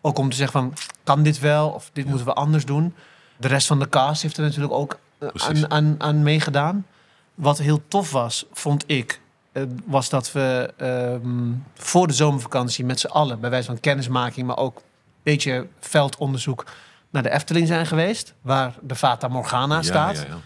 [0.00, 1.68] Ook om te zeggen van, kan dit wel?
[1.68, 2.94] Of dit moeten we anders doen.
[3.36, 5.64] De rest van de cast heeft er natuurlijk ook eh, Precies.
[5.64, 6.86] aan, aan, aan meegedaan.
[7.34, 9.20] Wat heel tof was, vond ik,
[9.52, 14.46] eh, was dat we ehm, voor de zomervakantie met z'n allen, bij wijze van kennismaking,
[14.46, 14.82] maar ook een
[15.22, 16.64] beetje veldonderzoek
[17.10, 18.34] naar de Efteling zijn geweest.
[18.40, 20.16] Waar de Fata Morgana Ja, staat.
[20.16, 20.36] ja, ja.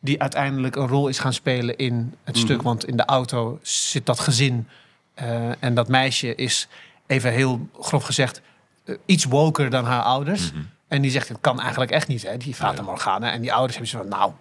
[0.00, 2.44] Die uiteindelijk een rol is gaan spelen in het Mhm.
[2.44, 2.62] stuk.
[2.62, 4.68] Want in de auto zit dat gezin.
[5.14, 6.68] eh, en dat meisje is,
[7.06, 8.40] even heel grof gezegd,
[8.84, 10.52] eh, iets woker dan haar ouders.
[10.52, 10.62] Mhm.
[10.88, 12.82] En die zegt, het kan eigenlijk echt niet, hè, die Fata Ja.
[12.82, 13.30] Morgana.
[13.32, 14.32] En die ouders hebben zo van, nou,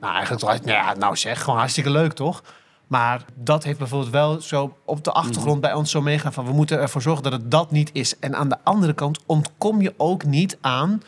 [0.00, 2.42] nou eigenlijk toch, nou, ja, nou zeg, gewoon hartstikke leuk, toch?
[2.86, 6.44] Maar dat heeft bijvoorbeeld wel zo op de achtergrond bij ons zo meegaan van...
[6.44, 8.18] we moeten ervoor zorgen dat het dat niet is.
[8.18, 11.02] En aan de andere kant ontkom je ook niet aan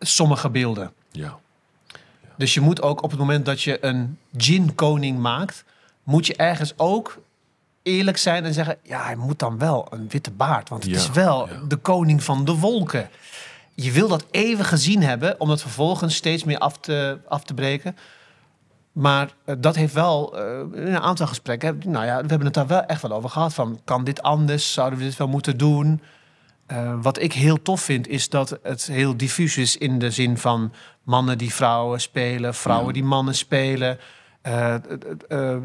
[0.00, 0.92] sommige beelden.
[1.10, 1.38] ja.
[2.36, 5.64] Dus je moet ook op het moment dat je een gin-koning maakt...
[6.02, 7.18] moet je ergens ook
[7.82, 8.76] eerlijk zijn en zeggen...
[8.82, 10.68] ja, hij moet dan wel een witte baard.
[10.68, 11.54] Want het Ja, is wel ja.
[11.68, 13.08] de koning van de wolken.
[13.74, 15.40] Je wil dat even gezien hebben...
[15.40, 17.96] om dat vervolgens steeds meer af te, af te breken.
[18.92, 21.68] Maar eh, dat heeft wel eh, in een aantal gesprekken...
[21.68, 23.54] heb- nou ja, we hebben het daar wel echt wel over gehad.
[23.54, 24.72] Van, kan dit anders?
[24.72, 26.00] Zouden we dit wel moeten doen?
[26.72, 30.38] Eh, wat ik heel tof vind, is dat het heel diffuus is in de zin
[30.38, 32.92] van mannen die vrouwen spelen, vrouwen Ja.
[32.92, 33.98] die mannen spelen.
[34.42, 34.74] Eh,
[35.28, 35.56] eh,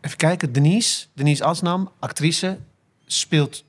[0.00, 2.58] even kijken, Denise, Denise Asnam, actrice,
[3.06, 3.64] speelt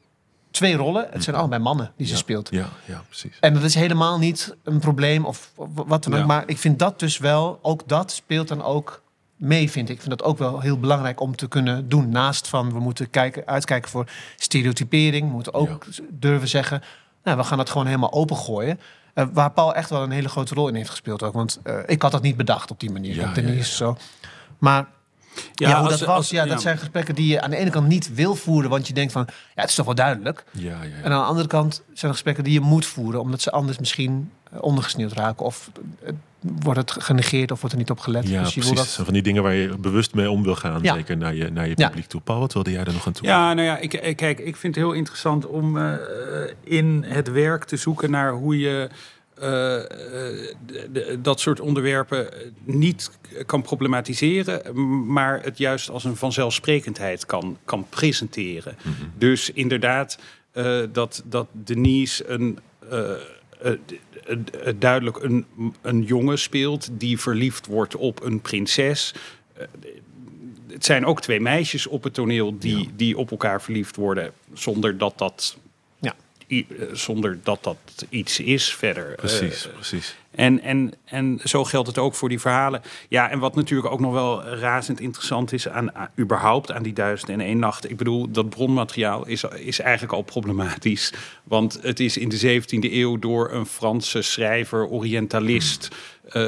[0.51, 1.07] twee rollen.
[1.11, 2.19] Het zijn allebei mannen die ze Ja.
[2.19, 2.49] speelt.
[2.51, 3.37] Ja, ja, precies.
[3.39, 6.25] En dat is helemaal niet een probleem of wat dan ook.
[6.25, 9.00] Maar ik vind dat dus wel, ook dat speelt dan ook
[9.41, 9.95] mee, vind ik.
[9.95, 12.09] Ik vind dat ook wel heel belangrijk om te kunnen doen.
[12.09, 14.05] Naast van, we moeten kijken, uitkijken voor
[14.37, 15.27] stereotypering.
[15.27, 16.81] We moeten ook durven zeggen,
[17.23, 18.79] nou, we gaan het gewoon helemaal opengooien.
[19.13, 21.33] Eh, waar Paul echt wel een hele grote rol in heeft gespeeld ook.
[21.33, 23.15] Want eh, ik had dat niet bedacht op die manier.
[23.15, 23.63] Ja, ja, ja.
[23.63, 23.97] zo.
[24.57, 24.85] Maar
[25.53, 27.69] ja, hoe als- dat was, als- ja, dat zijn gesprekken die je aan de ene
[27.69, 30.43] kant niet wil voeren, want je denkt van, ja, het is toch wel duidelijk.
[30.51, 30.81] Ja.
[30.81, 33.79] En aan de andere kant zijn er gesprekken die je moet voeren, omdat ze anders
[33.79, 35.69] misschien eh, ondergesneeuwd raken of
[36.41, 38.27] wordt het genegeerd of wordt er niet op gelet.
[38.29, 38.65] Ja, dus je precies.
[38.65, 40.79] wil Dat zijn van die dingen waar je bewust mee om wil gaan.
[40.81, 40.93] Ja.
[40.93, 41.87] Zeker naar je, naar je Ja.
[41.87, 42.21] publiek toe.
[42.21, 43.27] Paul, wat wilde jij er nog aan toe?
[43.27, 45.93] Ja, nou ja, ik, ik- kijk, ik vind het heel interessant om eh,
[46.63, 48.89] in het werk te zoeken naar hoe je
[49.35, 49.85] eh, eh,
[50.65, 52.27] de- de- dat soort onderwerpen
[52.63, 53.11] niet
[53.45, 54.61] kan problematiseren,
[55.13, 58.75] maar het juist als een vanzelfsprekendheid kan, kan presenteren.
[59.17, 60.17] Dus inderdaad,
[60.51, 62.59] eh, dat, dat Denise een.
[64.77, 65.45] Duidelijk een,
[65.81, 69.13] een jongen speelt die verliefd wordt op een prinses.
[69.53, 69.65] Eh,
[70.71, 72.85] het zijn ook twee meisjes op het toneel die, Ja.
[72.95, 75.57] die op elkaar verliefd worden, zonder dat dat,
[75.99, 76.15] Ja.
[76.49, 77.77] i- eh, zonder dat, dat
[78.09, 79.15] iets is verder.
[79.15, 80.15] Precies, Eh, precies.
[80.35, 82.81] En, en, en zo geldt het ook voor die verhalen.
[83.09, 86.93] Ja, en wat natuurlijk ook nog wel razend interessant is aan, aan- überhaupt aan die
[86.93, 87.89] duizend en één nacht.
[87.89, 91.13] Ik bedoel, dat bronmateriaal is, is eigenlijk al problematisch.
[91.43, 95.87] Want het is in de 17e eeuw door een Franse schrijver, Orientalist,
[96.29, 96.43] eh,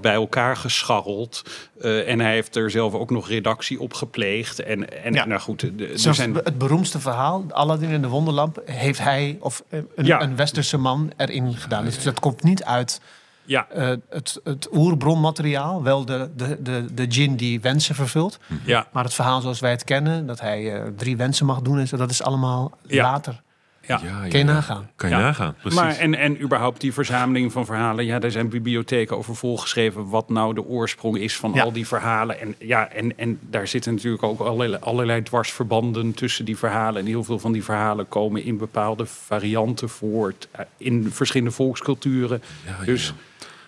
[0.00, 1.42] bij elkaar gescharreld.
[1.80, 4.60] Eh, en hij heeft er zelf ook nog redactie op gepleegd.
[4.62, 5.24] En, en Ja.
[5.26, 6.34] nou goed, de- de- Zelfs zijn...
[6.34, 10.20] het beroemde verhaal, Aladdin en de Wonderlamp, heeft hij of eh, een, Ja.
[10.22, 11.84] een westerse man erin gedaan.
[11.84, 13.00] Dus dat komt niet uit
[13.44, 18.38] Ja, eh, het, het oerbronmateriaal, wel de, de, de, de djinn die wensen vervult.
[18.64, 18.86] ja.
[18.92, 21.88] Maar het verhaal zoals wij het kennen, dat hij eh, drie wensen mag doen en
[21.88, 23.02] zo, dat is allemaal Ja.
[23.02, 23.40] later.
[23.86, 24.00] ja.
[24.04, 24.52] Ja, Kun je ja.
[24.52, 24.90] nagaan.
[24.96, 25.20] Kan je Ja.
[25.22, 25.78] nagaan, precies.
[25.80, 28.04] Maar en, en überhaupt die verzameling van verhalen.
[28.04, 30.08] Ja, daar zijn bibliotheken over volgeschreven.
[30.08, 31.62] Wat nou de oorsprong is van Ja.
[31.62, 32.40] al die verhalen.
[32.40, 37.00] En, ja, en, en daar zitten natuurlijk ook allerlei, allerlei dwarsverbanden tussen die verhalen.
[37.00, 40.34] En heel veel van die verhalen komen in bepaalde varianten voor.
[40.38, 42.42] t- In verschillende volksculturen.
[42.66, 43.12] Ja, ja, Dus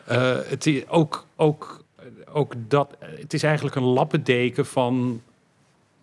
[0.07, 1.85] eh, het is ook, ook,
[2.33, 2.97] ook dat.
[2.99, 5.23] Het is eigenlijk een lappendeken van.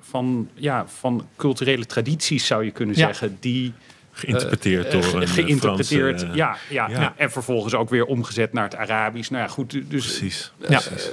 [0.04, 3.06] Van, ja, van culturele tradities zou je kunnen Ja.
[3.06, 3.38] zeggen.
[3.40, 3.74] Die
[4.12, 6.20] geïnterpreteerd eh, door een eh, geïnterpreteerd.
[6.20, 7.02] Franse, ja, ja, ja.
[7.02, 7.14] ja.
[7.18, 9.30] en vervolgens ook weer omgezet naar het Arabisch.
[9.30, 9.72] Nou ja, goed.
[9.72, 10.52] Dus Precies.
[10.58, 10.66] Ja.
[10.68, 11.10] precies.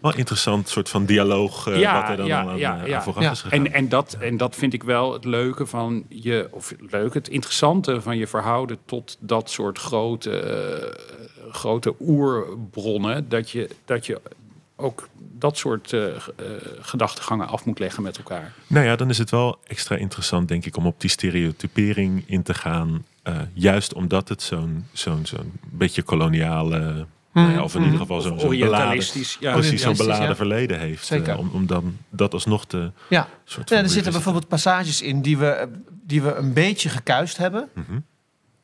[0.00, 2.96] Wel interessant soort van dialoog Ja, wat er dan ja, al aan, ja, ja.
[2.96, 3.30] aan vooraf Ja.
[3.30, 3.66] is gegaan.
[3.66, 7.28] En, en, dat, en dat vind ik wel het leuke van je, of leuk, het
[7.28, 10.30] interessante van je verhouden tot dat soort grote,
[11.50, 13.28] grote oerbronnen.
[13.28, 14.20] Dat je, dat je
[14.80, 15.08] ook
[15.40, 16.20] dat soort eh, eh,
[16.80, 18.52] gedachtegangen af moet leggen met elkaar.
[18.66, 22.42] Nou ja, dan is het wel extra interessant, denk ik, om op die stereotypering in
[22.42, 23.04] te gaan.
[23.22, 28.20] eh, juist omdat het zo'n zo'n zo'n beetje koloniale, nou ja, of in ieder geval
[28.20, 29.04] zo'n zo'n beladen.
[29.40, 30.36] Ja, precies zo'n beladen ja.
[30.36, 31.06] verleden heeft.
[31.06, 31.38] Zeker.
[31.38, 35.38] om, om dan dat alsnog te Ja, soort ja er zitten bijvoorbeeld passages in die
[35.38, 35.68] we,
[36.06, 37.68] die we een beetje gekuist hebben.
[37.74, 37.98] Mhm.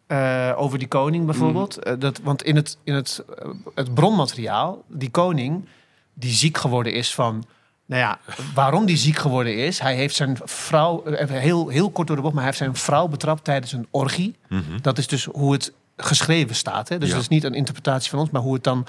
[0.06, 1.78] Eh, over die koning bijvoorbeeld.
[1.78, 5.68] Eh, dat, want in, het, in het, eh, het bronmateriaal, die koning
[6.14, 7.44] die ziek geworden is van...
[7.86, 8.18] Nou ja,
[8.54, 9.78] waarom die ziek geworden is...
[9.78, 12.34] Hij heeft zijn vrouw, heel, heel kort door de bocht...
[12.34, 14.36] maar hij heeft zijn vrouw betrapt tijdens een orgie.
[14.48, 14.62] Mhm.
[14.82, 16.88] Dat is dus hoe het geschreven staat.
[16.88, 16.98] Hè?
[16.98, 17.14] Dus Ja.
[17.14, 18.30] dat is niet een interpretatie van ons...
[18.30, 18.86] maar hoe het dan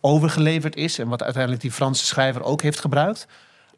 [0.00, 0.98] overgeleverd is...
[0.98, 3.26] en wat uiteindelijk die Franse schrijver ook heeft gebruikt.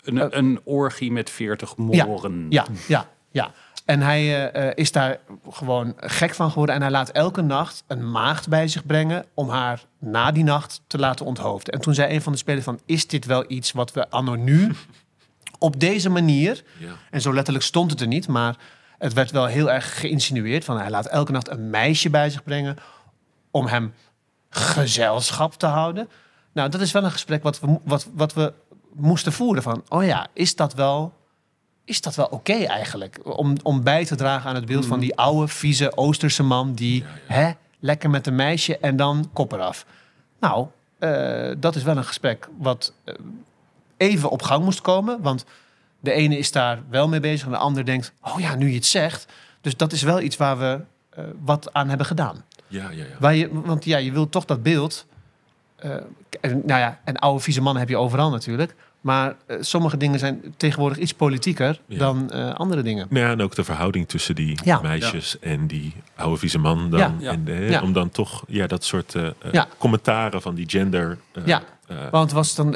[0.02, 2.46] een, een orgie met 40 moren.
[2.48, 3.50] Ja, ja, ja.
[3.90, 6.74] En hij eh, eh, is daar gewoon gek van geworden.
[6.74, 10.82] En hij laat elke nacht een maagd bij zich brengen om haar na die nacht
[10.86, 11.74] te laten onthoofden.
[11.74, 14.34] En toen zei een van de spelers van, is dit wel iets wat we anno
[14.34, 14.72] nu
[15.58, 16.64] op deze manier...
[16.78, 16.92] Ja.
[17.10, 18.56] En zo letterlijk stond het er niet, maar
[18.98, 20.64] het werd wel heel erg geïnsinueerd.
[20.64, 22.76] Van hij laat elke nacht een meisje bij zich brengen
[23.50, 23.94] om hem
[24.50, 26.08] gezelschap te houden.
[26.52, 28.52] Nou, dat is wel een gesprek wat we, wat, wat we
[28.92, 29.62] moesten voeren.
[29.62, 31.19] Van, oh ja, is dat wel,
[31.90, 33.20] is dat wel oké eigenlijk?
[33.22, 36.72] Om, om bij te dragen aan het beeld van die oude, vieze Oosterse man...
[36.74, 39.86] die Hè, lekker met een meisje en dan kop eraf.
[40.40, 40.66] Nou,
[40.98, 43.14] eh, dat is wel een gesprek wat eh,
[43.96, 45.22] even op gang moest komen.
[45.22, 45.44] Want
[46.00, 48.12] de ene is daar wel mee bezig en de ander denkt...
[48.22, 49.26] oh ja, nu je het zegt.
[49.60, 52.44] Dus dat is wel iets waar we eh, wat aan hebben gedaan.
[52.66, 53.04] Ja, ja, ja.
[53.18, 55.06] Waar je, want ja, je wilt toch dat beeld...
[55.76, 55.94] eh,
[56.40, 58.74] en, nou ja, en oude vieze mannen heb je overal natuurlijk.
[59.00, 61.98] Maar eh, sommige dingen zijn tegenwoordig iets politieker Ja.
[61.98, 63.06] dan eh, andere dingen.
[63.10, 64.80] Nou ja, en ook de verhouding tussen die Ja.
[64.80, 66.98] meisjes en die oude vieze man dan.
[67.00, 67.14] Ja.
[67.18, 67.30] Ja.
[67.30, 67.82] En, eh, Ja.
[67.82, 69.14] Om dan toch ja, dat soort
[69.52, 69.66] Ja.
[69.78, 71.18] commentaren van die gender...
[71.32, 71.62] eh, Ja.
[72.10, 72.70] Want was dan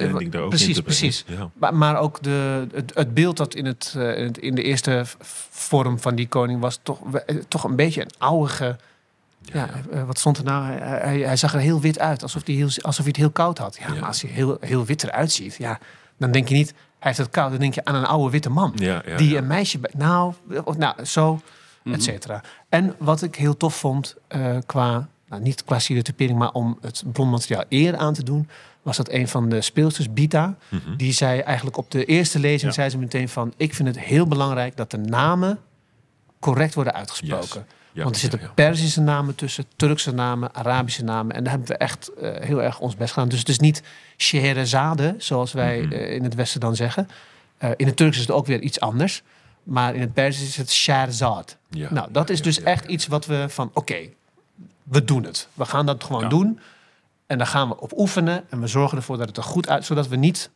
[0.49, 1.25] precies, precies.
[1.27, 1.51] Ja.
[1.55, 5.05] Maar, maar ook de, het, het beeld dat in, het, eh, in, de eerste
[5.51, 6.99] vorm van die koning was toch,
[7.49, 8.77] toch een beetje een oudige.
[9.41, 9.69] Ja,
[10.07, 10.65] wat stond er nou?
[10.65, 13.31] Hij, hij, hij zag er heel wit uit, alsof hij, heel, alsof hij het heel
[13.31, 13.77] koud had.
[13.81, 13.95] Ja, Ja.
[14.01, 15.79] maar als hij heel, heel wit eruit ziet, ja,
[16.25, 17.51] dan denk je niet, hij heeft het koud.
[17.51, 18.73] Dan denk je aan een oude witte man.
[18.77, 19.79] Ja, ja, die een meisje...
[19.97, 20.33] Nou,
[20.77, 21.41] nou zo,
[21.83, 21.95] Mhm.
[21.95, 22.41] et cetera.
[22.69, 25.09] En wat ik heel tof vond, eh, qua...
[25.29, 28.49] Nou, niet qua stereotypering, maar om het blondmateriaal eer aan te doen...
[28.83, 30.57] was dat een van de speelsters, Bita...
[30.69, 30.97] Mhm.
[30.97, 33.53] Die zei eigenlijk op de eerste lezing zei ze meteen van...
[33.57, 35.59] ik vind het heel belangrijk dat de namen
[36.41, 37.67] correct worden uitgesproken.
[37.95, 38.53] Ja, Want er zitten ja, ja.
[38.53, 41.35] Perzische namen tussen, Turkse namen, Arabische namen.
[41.37, 43.29] En daar hebben we echt eh, heel erg ons best gedaan.
[43.29, 43.83] Dus het is niet
[44.17, 45.93] Scheherazade, zoals wij Mhm.
[45.93, 47.09] eh, in het Westen dan zeggen.
[47.59, 49.23] Eh, in het Turks is het ook weer iets anders.
[49.63, 51.57] Maar in het Perzisch is het Shahrazad.
[51.69, 53.71] Nou, dat is dus echt iets wat we van...
[53.75, 53.97] oké,
[54.83, 55.49] we doen het.
[55.55, 56.61] We gaan dat gewoon doen.
[57.27, 58.45] En daar gaan we op oefenen.
[58.51, 59.85] En we zorgen ervoor dat het er goed uit...
[59.85, 60.51] zodat we niet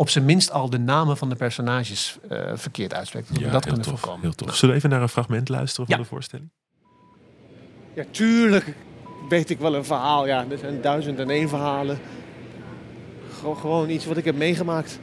[0.00, 3.34] op zijn minst al de namen van de personages eh, verkeerd uitspreken.
[3.34, 4.20] Dat we kunnen tof, voorkomen.
[4.20, 4.54] Heel tof.
[4.54, 6.02] Zullen we even naar een fragment luisteren van Ja.
[6.02, 6.50] de voorstelling?
[7.94, 8.74] Ja, tuurlijk
[9.28, 10.26] weet ik wel een verhaal.
[10.26, 11.98] Ja, er zijn duizend en één verhalen.
[13.38, 14.98] Gewoon, gewoon iets wat ik heb meegemaakt.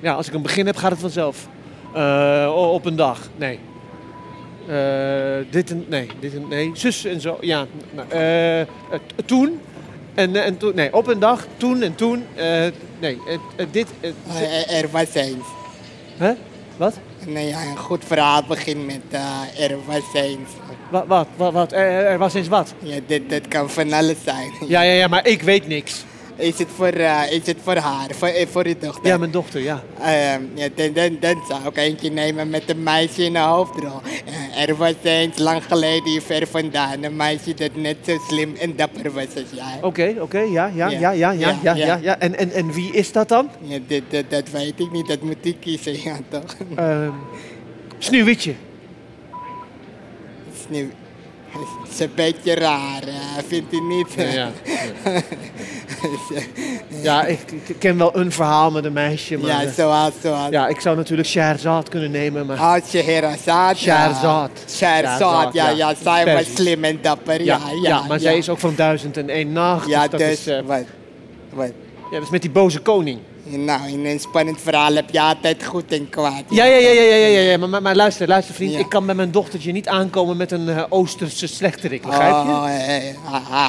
[0.00, 1.48] Ja, als ik een begin heb, gaat het vanzelf.
[1.94, 3.28] Eh, op een dag.
[3.36, 3.58] Nee.
[4.68, 5.84] Eh, dit en...
[5.88, 6.08] Nee.
[6.20, 6.48] Dit en...
[6.48, 6.70] Nee.
[6.74, 7.36] Zus en zo.
[7.40, 7.66] Ja.
[7.94, 8.66] nou,
[9.26, 9.60] toen.
[10.14, 10.72] En, eh, en toen...
[10.74, 10.94] Nee.
[10.94, 11.46] Op een dag.
[11.56, 12.24] Toen en toen.
[12.34, 12.66] eh,
[13.00, 13.18] nee.
[13.70, 13.86] dit...
[14.00, 15.44] Eh, Er was eens.
[16.16, 16.32] hè?
[16.76, 16.94] Wat?
[17.26, 20.48] Nee, ja, een goed verhaal begint met eh, er was eens.
[20.90, 21.04] Wat?
[21.06, 21.26] Wat?
[21.36, 21.52] Wat?
[21.52, 21.72] wat?
[21.72, 22.74] Er, er was eens wat?
[22.78, 24.52] Ja, dit, dit kan van alles zijn.
[24.68, 25.08] Ja, ja, ja.
[25.08, 26.04] Maar ik weet niks.
[26.36, 29.06] Is het voor, eh, is het voor haar, voor, eh, voor uw dochter?
[29.06, 29.60] Ja, mijn dochter.
[29.60, 29.82] Ja.
[30.00, 34.00] Ehm, ja, dan, dan, dan zou ik eentje nemen met een meisje in de hoofdrol.
[34.54, 38.54] Eh, er was eens lang geleden hier ver vandaan een meisje dat net zo slim
[38.60, 39.78] en dapper was als jij.
[39.82, 40.98] Oké, oké, ja, ja, Ja.
[40.98, 41.86] ja, ja, ja, Ja, ja, ja.
[41.86, 42.18] ja, ja.
[42.18, 43.48] En, en, en wie is dat dan?
[43.60, 46.56] Ja, dit, dit- dat weet ik niet, dat moet ik kiezen, ja toch?
[46.76, 47.10] Ehm
[47.98, 48.54] Sneeuwwitje.
[50.68, 50.90] Nu,
[51.60, 53.14] het is een beetje raar, eh,
[53.46, 54.12] vindt u niet?
[54.16, 54.50] Ja, ja.
[57.02, 57.38] ja ik,
[57.78, 59.64] ken wel een verhaal met een meisje, maar...
[59.64, 60.50] ja, zoals, zoals.
[60.50, 62.58] ja, ik zou natuurlijk Scheherazade kunnen nemen, maar...
[62.58, 63.78] Oh, Scheherazade.
[63.78, 64.50] Scheherazade.
[64.66, 65.76] Scheherazade, ja, ja.
[65.76, 65.94] ja.
[66.02, 67.60] Zij was slim en dapper, ja.
[67.82, 69.88] ja, Ja, maar zij is ook van duizend en nacht.
[69.88, 70.84] Ja, dus dat dus, is, eh, wat,
[71.52, 71.72] wat.
[72.10, 73.18] ja, dat is met die boze koning.
[73.46, 76.42] Nou, in een spannend verhaal heb je altijd goed en kwaad.
[76.48, 77.58] Ja, ja, ja, ja, ja, ja, ja.
[77.58, 78.72] Maar, maar, maar luister, luister vriend.
[78.72, 78.78] Ja.
[78.78, 82.50] Ik kan met mijn dochtertje niet aankomen met een eh, Oosterse slechterik, begrijp je?
[82.50, 83.14] Oh, hij,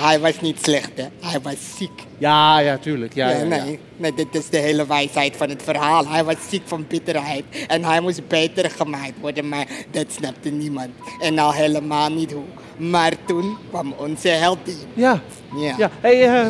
[0.02, 1.06] hij was niet slecht, hè.
[1.22, 2.04] Hij was ziek.
[2.18, 3.14] Ja, ja, tuurlijk.
[3.14, 6.08] Ja, Ja, nee, nee, dit is de hele wijsheid van het verhaal.
[6.08, 10.90] Hij was ziek van bitterheid en hij moest beter gemaakt worden, maar dat snapte niemand.
[11.20, 12.44] En al helemaal niet hoe.
[12.78, 14.78] Maar toen kwam onze heldin.
[14.94, 15.22] Ja,
[15.58, 15.76] Ja.
[15.78, 15.90] ja.
[16.02, 16.46] Hey, eh,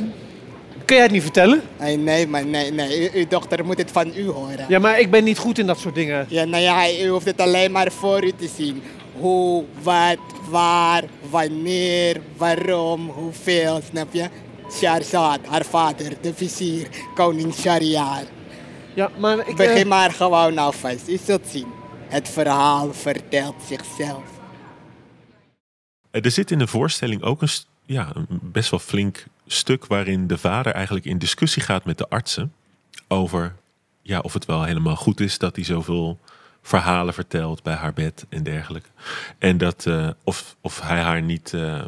[0.86, 1.62] kun jij het niet vertellen?
[1.78, 3.04] Hey, nee, maar nee, nee.
[3.14, 4.66] U- uw dochter moet het van u horen.
[4.68, 6.26] Ja, maar ik ben niet goed in dat soort dingen.
[6.30, 8.84] Ja, nou ja, u hoeft het alleen maar voor u te zien.
[9.20, 10.18] Hoe, wat,
[10.50, 14.30] waar, wanneer, waarom, hoeveel, snap je?
[14.72, 18.24] Sharzad, haar vader, de vizier, koning Shariar.
[18.94, 19.48] Ja, maar ik...
[19.48, 21.68] eh, Begin maar gewoon alvast, u zult zien.
[22.08, 24.24] Het verhaal vertelt zichzelf.
[26.12, 27.50] Eh, Er zit in de voorstelling ook een,
[27.86, 32.10] ja, een best wel flink stuk waarin de vader eigenlijk in discussie gaat met de
[32.10, 32.54] artsen
[33.08, 33.56] over
[34.02, 36.20] ja, of het wel helemaal goed is dat hij zoveel
[36.62, 38.90] verhalen vertelt bij haar bed en dergelijke.
[39.38, 41.84] En dat eh, of, of hij haar niet eh,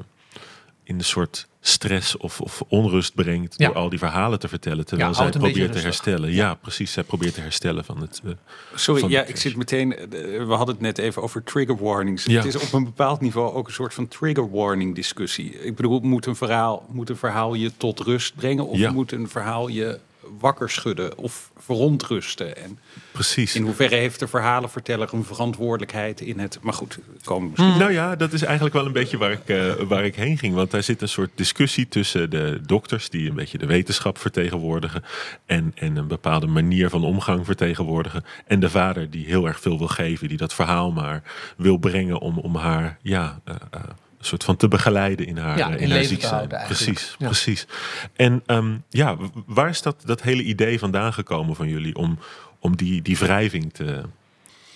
[0.84, 3.66] in een soort stress of, of onrust brengt Ja.
[3.68, 6.32] door al die verhalen te vertellen, terwijl Ja, zij probeert te herstellen.
[6.34, 6.92] Ja, precies.
[6.92, 8.22] Zij probeert te herstellen van het.
[8.26, 8.32] eh,
[8.76, 9.96] Sorry, van ja, ik zit meteen.
[9.96, 10.08] eh,
[10.46, 12.26] We hadden het net even over trigger warnings.
[12.26, 12.36] Ja.
[12.36, 15.64] Het is op een bepaald niveau ook een soort van trigger warning discussie.
[15.64, 18.68] Ik bedoel, moet een verhaal, moet een verhaal je tot rust brengen?
[18.68, 18.92] Of Ja.
[18.92, 20.00] moet een verhaal je
[20.40, 22.58] wakker schudden of verontrusten?
[22.58, 22.80] En
[23.12, 23.56] precies.
[23.56, 26.60] in hoeverre heeft de verhalenverteller een verantwoordelijkheid in het.
[26.62, 27.78] Maar goed, komen misschien.
[27.78, 30.56] Nou ja, dat is eigenlijk wel een beetje waar ik, eh, waar ik heen ging.
[30.56, 35.04] Want daar zit een soort discussie tussen de dokters, die een beetje de wetenschap vertegenwoordigen.
[35.46, 38.24] En, en een bepaalde manier van omgang vertegenwoordigen.
[38.46, 41.24] En de vader, die heel erg veel wil geven, die dat verhaal maar
[41.58, 43.40] wil brengen om, om haar, ja.
[43.44, 43.82] eh, eh,
[44.28, 46.48] soort van te begeleiden in haar, Ja, eh, in in haar ziek zijn.
[46.48, 47.26] Precies, Ja.
[47.26, 47.68] precies.
[48.16, 52.20] En ehm, ja, waar is dat, dat hele idee vandaan gekomen van jullie om,
[52.60, 54.02] om die, die wrijving te,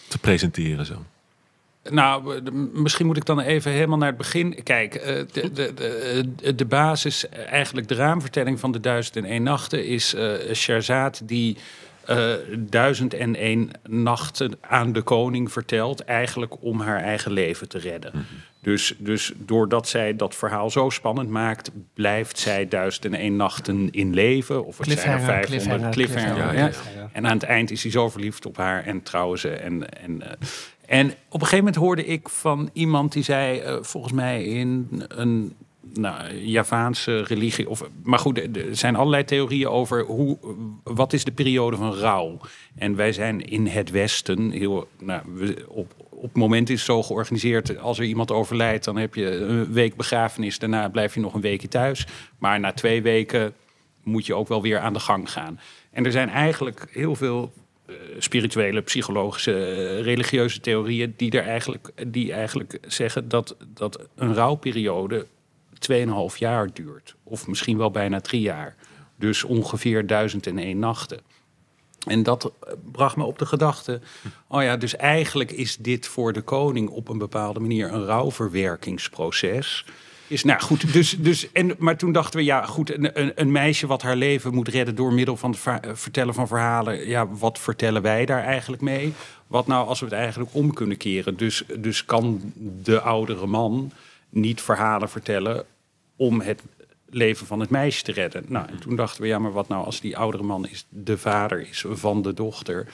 [0.08, 1.06] te presenteren zo?
[1.90, 2.42] Nou,
[2.74, 4.64] misschien moet ik dan even helemaal naar het begin.
[4.64, 5.74] Kijk, eh, de, de,
[6.36, 9.86] de, de basis, eh, eigenlijk de raamvertelling van de Duizend en één Nachten...
[9.86, 11.62] is eh Sherzad die eh
[12.58, 16.04] Duizend en één Nachten aan de koning vertelt...
[16.04, 18.26] eigenlijk om haar eigen leven te redden.
[18.62, 21.72] Dus, dus doordat zij dat verhaal zo spannend maakt...
[21.94, 24.66] blijft zij Duizend en één Nachten in leven.
[24.66, 26.34] Of het zijn er Cliffhanger, 500 cliffhanger, cliffhanger.
[26.34, 26.70] cliffhanger, ja.
[26.70, 27.10] cliffhanger.
[27.12, 29.50] En aan het eind is hij zo verliefd op haar en trouwen ze.
[29.50, 30.32] En, en, eh,
[30.86, 35.04] en op een gegeven moment hoorde ik van iemand die zei, eh, volgens mij in
[35.08, 35.56] een
[35.94, 37.70] nou, Javaanse religie.
[37.70, 40.38] Of, maar goed, er zijn allerlei theorieën over hoe,
[40.84, 42.40] wat is de periode van rouw.
[42.76, 44.88] En wij zijn in het Westen heel.
[45.00, 45.22] Nou,
[45.68, 47.78] op, op het moment is het zo georganiseerd.
[47.78, 50.60] Als er iemand overlijdt, dan heb je een week begrafenis.
[50.60, 52.08] Daarna blijf je nog een weekje thuis.
[52.38, 53.54] Maar na twee weken
[54.04, 55.60] moet je ook wel weer aan de gang gaan.
[55.92, 57.52] En er zijn eigenlijk heel veel
[57.86, 64.34] eh, spirituele, psychologische, eh, religieuze theorieën die er eigenlijk, die eigenlijk zeggen dat, dat een
[64.34, 65.26] rouwperiode
[65.90, 67.16] 2,5 jaar duurt.
[67.24, 68.76] Of misschien wel bijna drie jaar.
[69.16, 71.20] Dus ongeveer 1001 nachten.
[72.08, 74.02] En dat eh, bracht me op de gedachte:
[74.48, 79.86] oh ja, dus eigenlijk is dit voor de koning op een bepaalde manier een rouwverwerkingsproces.
[80.28, 83.88] Is, nou goed, dus, dus, en, maar toen dachten we, ja goed, een, een, meisje
[83.88, 87.08] wat haar leven moet redden door middel van het eh, vertellen van verhalen.
[87.08, 89.14] Ja, wat vertellen wij daar eigenlijk mee?
[89.48, 91.38] Wat nou als we het eigenlijk om kunnen keren?
[91.38, 93.92] Dus, dus kan de oudere man
[94.32, 95.66] niet verhalen vertellen
[96.16, 96.62] om het
[97.10, 98.44] leven van het meisje te redden.
[98.48, 101.18] Nou, en toen dachten we, ja, maar wat nou als die oudere man is de
[101.18, 102.88] vader is van de dochter?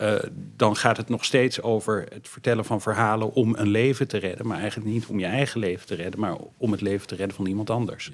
[0.00, 0.14] Eh,
[0.56, 4.46] dan gaat het nog steeds over het vertellen van verhalen om een leven te redden.
[4.46, 7.36] Maar eigenlijk niet om je eigen leven te redden, maar om het leven te redden
[7.36, 8.10] van iemand anders.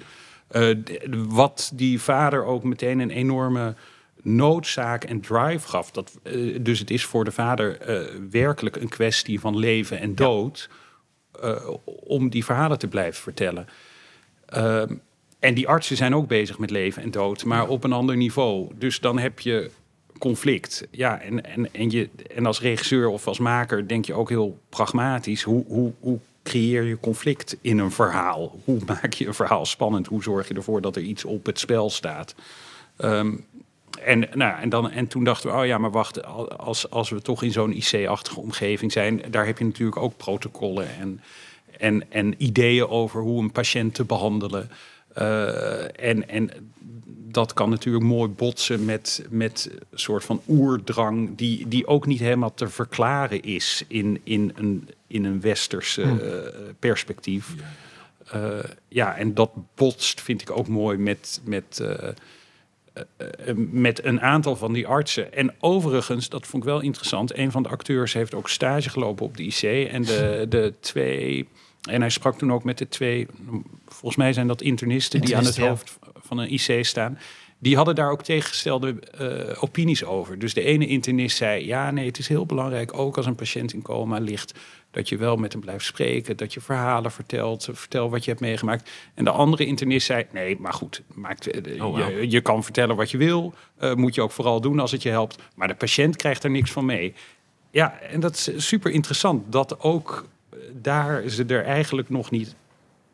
[0.47, 0.75] Eh,
[1.27, 3.75] wat die vader ook meteen een enorme
[4.21, 5.91] noodzaak en drive gaf.
[5.91, 7.77] Dat, eh, dus het is voor de vader
[8.29, 10.69] werkelijk een kwestie van leven en dood.
[11.85, 13.67] Om die verhalen te blijven vertellen.
[14.45, 14.93] Ehm,
[15.39, 18.71] en die artsen zijn ook bezig met leven en dood, maar op een ander niveau.
[18.75, 19.71] Dus dan heb je
[20.17, 20.87] conflict.
[20.91, 24.59] Ja, en, en, en, je, en als regisseur of als maker denk je ook heel
[24.69, 25.43] pragmatisch.
[25.43, 28.59] Hoe, hoe, hoe creëer je conflict in een verhaal?
[28.63, 30.07] Hoe maak je een verhaal spannend?
[30.07, 32.35] Hoe zorg je ervoor dat er iets op het spel staat?
[32.97, 33.35] Ehm,
[34.05, 36.25] en, nou, en, dan, en toen dachten we, oh ja, maar wacht,
[36.57, 40.87] als, als we toch in zo'n IC-achtige omgeving zijn, daar heb je natuurlijk ook protocollen
[40.99, 41.21] en,
[41.77, 44.69] en, en ideeën over hoe een patiënt te behandelen.
[45.13, 46.51] Eh, en, en
[47.31, 52.19] dat kan natuurlijk mooi botsen met, met een soort van oerdrang, die, die ook niet
[52.19, 56.11] helemaal te verklaren is in, in, een, in een westers eh,
[56.79, 57.53] perspectief.
[58.31, 58.49] Eh,
[58.87, 61.41] ja, en dat botst, vind ik ook mooi met.
[61.43, 61.83] met
[63.71, 65.33] met een aantal van die artsen.
[65.33, 67.37] En overigens, dat vond ik wel interessant.
[67.37, 69.89] Een van de acteurs heeft ook stage gelopen op de IC.
[69.91, 71.47] En de, de twee.
[71.89, 73.27] En hij sprak toen ook met de twee.
[73.85, 77.17] Volgens mij zijn dat internisten die aan het hoofd van een IC staan.
[77.59, 80.39] Die hadden daar ook tegengestelde eh, opinies over.
[80.39, 83.73] Dus de ene internist zei: Ja, nee, het is heel belangrijk, ook als een patiënt
[83.73, 84.53] in coma ligt,
[84.91, 88.41] dat je wel met hem blijft spreken, dat je verhalen vertelt, vertel wat je hebt
[88.41, 88.91] meegemaakt.
[89.13, 92.95] En de andere internist zei: Nee, maar goed, maakt, eh, Oh, je, je kan vertellen
[92.95, 95.43] wat je wil, eh, moet je ook vooral doen als het je helpt.
[95.55, 97.13] Maar de patiënt krijgt er niks van mee.
[97.71, 102.55] Ja, en dat is super interessant dat ook eh, daar ze er eigenlijk nog niet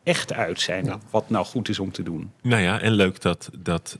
[0.02, 2.32] echt uit zijn wat nou goed is om te doen.
[2.42, 3.98] Nou ja, en leuk dat, dat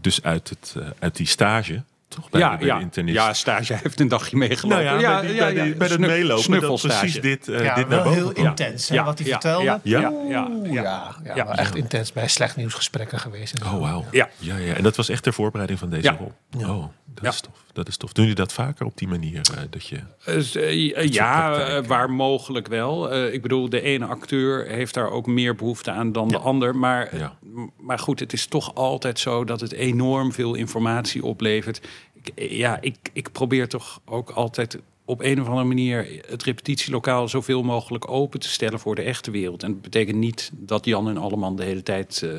[0.00, 3.16] dus uit, het, uit die stage, toch bij, ja, de, bij de ja, internist.
[3.16, 4.84] ja, stage heeft een dagje meegelopen.
[4.84, 7.88] nou ja, bij, die, bij, die- bij Snu- meelopen, dat precies dit, eh, ja, dit
[7.88, 8.46] naar wel boven heel kwam.
[8.46, 9.64] intens, hè, wat hij ja, vertelde.
[9.64, 10.00] ja, Ja?
[10.00, 11.16] ja, Oeh, ja, ja, ja.
[11.24, 11.44] ja, Ja.
[11.44, 13.64] wel echt intens bij slecht nieuwsgesprekken geweest.
[13.64, 14.04] Oh, wauw.
[14.10, 14.28] Ja.
[14.38, 14.74] Ja, ja.
[14.74, 16.16] En dat was echt ter voorbereiding van deze Ja.
[16.18, 16.32] rol.
[16.68, 17.28] Oh, dat Ja.
[17.28, 17.64] is tof.
[17.76, 18.12] Dat is tof.
[18.12, 19.40] Doen jullie dat vaker op die manier?
[19.54, 19.98] eh, dat je...
[20.24, 23.10] Dus, eh, soort ja, eh, waar mogelijk wel.
[23.12, 26.76] Eh, ik bedoel, de ene acteur heeft daar ook meer behoefte aan dan de ander.
[26.76, 27.38] Maar, Ja.
[27.80, 31.80] maar goed, het is toch altijd zo dat het enorm veel informatie oplevert.
[32.14, 36.42] Ik, eh, ja, ik, ik probeer toch ook altijd op een of andere manier het
[36.42, 39.62] repetitielokaal zoveel mogelijk open te stellen voor de echte wereld.
[39.62, 42.30] En dat betekent niet dat Jan en Alleman de hele tijd eh,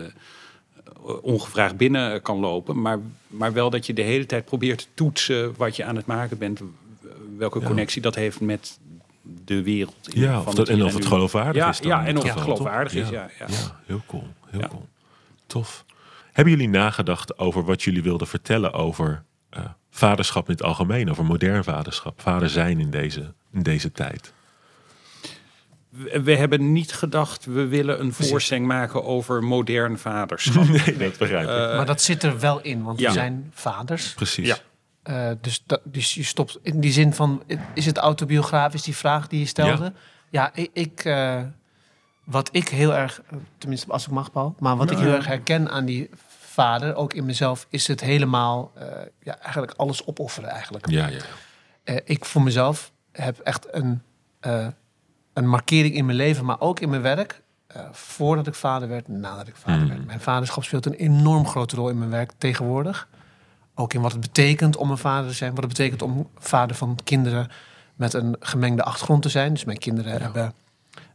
[1.21, 2.81] ongevraagd binnen kan lopen.
[2.81, 6.05] Maar, maar wel dat je de hele tijd probeert te toetsen wat je aan het
[6.05, 6.61] maken bent.
[7.37, 7.65] Welke Ja.
[7.65, 8.79] connectie dat heeft met
[9.45, 10.13] de wereld.
[10.13, 12.41] in- Ja, of dat, en of het geloofwaardig Ja, is dan ja, en of het
[12.41, 13.45] geloofwaardig is, ja, ja.
[13.85, 14.27] heel cool.
[14.49, 14.87] Heel cool.
[15.47, 15.85] Tof.
[16.31, 21.25] Hebben jullie nagedacht over wat jullie wilden vertellen over eh, vaderschap in het algemeen, over
[21.25, 24.33] modern vaderschap, vader zijn in deze, in deze tijd?
[26.23, 30.67] We, hebben niet gedacht, we willen een voorstelling maken over modern vaderschap.
[30.85, 31.49] Nee, dat begrijp ik.
[31.49, 33.07] Eh, maar dat zit er wel in, want ja.
[33.07, 34.13] we zijn vaders.
[34.13, 34.47] Precies.
[34.47, 34.57] ja.
[35.03, 39.27] Eh, dus, dat, dus je stopt in die zin van, is het autobiografisch, die vraag
[39.27, 39.93] die je stelde?
[40.29, 41.41] Ja, ik, ik eh,
[42.27, 43.21] wat ik heel erg,
[43.57, 46.09] tenminste als ik mag, Paul, maar wat ik heel erg herken aan die
[46.39, 48.87] vader, ook in mezelf, is het helemaal, eh,
[49.23, 50.89] ja, eigenlijk alles opofferen eigenlijk.
[50.89, 51.19] Ja, ja.
[51.83, 54.01] Eh, ik voor mezelf heb echt een,
[54.39, 54.67] eh,
[55.37, 57.41] een markering in mijn leven, maar ook in mijn werk.
[57.67, 59.87] eh, voordat ik vader werd, nadat ik vader Mm.
[59.87, 60.05] werd.
[60.05, 63.07] Mijn vaderschap speelt een enorm grote rol in mijn werk tegenwoordig.
[63.75, 65.49] Ook in wat het betekent om een vader te zijn.
[65.49, 67.49] Wat het betekent om vader van kinderen
[67.95, 69.53] met een gemengde achtergrond te zijn.
[69.53, 70.53] Dus mijn kinderen hebben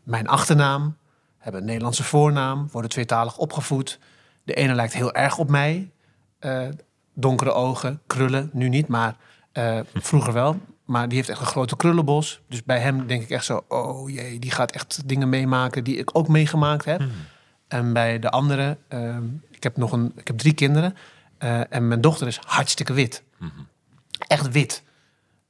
[0.02, 0.96] mijn achternaam,
[1.38, 3.98] hebben een Nederlandse voornaam, worden tweetalig opgevoed.
[4.44, 5.90] De ene lijkt heel erg op mij.
[6.38, 6.68] eh,
[7.14, 9.16] donkere ogen, krullen, nu niet, maar
[9.52, 10.60] eh, vroeger wel.
[10.84, 12.40] Maar die heeft echt een grote krullenbos.
[12.48, 15.96] Dus bij hem denk ik echt zo, oh jee, die gaat echt dingen meemaken die
[15.96, 17.02] ik ook meegemaakt heb.
[17.68, 20.96] En bij de andere, ehm, ik heb nog een, ik heb drie kinderen.
[21.38, 23.22] eh, en mijn dochter is hartstikke wit.
[24.26, 24.82] Echt wit.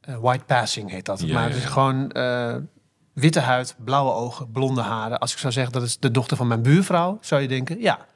[0.00, 1.20] Eh, white passing heet dat.
[1.20, 1.68] Ja, maar het is ja.
[1.68, 2.54] gewoon eh,
[3.12, 5.18] witte huid, blauwe ogen, blonde haren.
[5.18, 8.06] Als ik zou zeggen dat is de dochter van mijn buurvrouw, zou je denken, ja.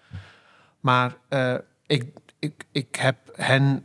[0.81, 1.17] Maar
[1.87, 2.05] ik,
[2.39, 3.85] ik, ik heb hen.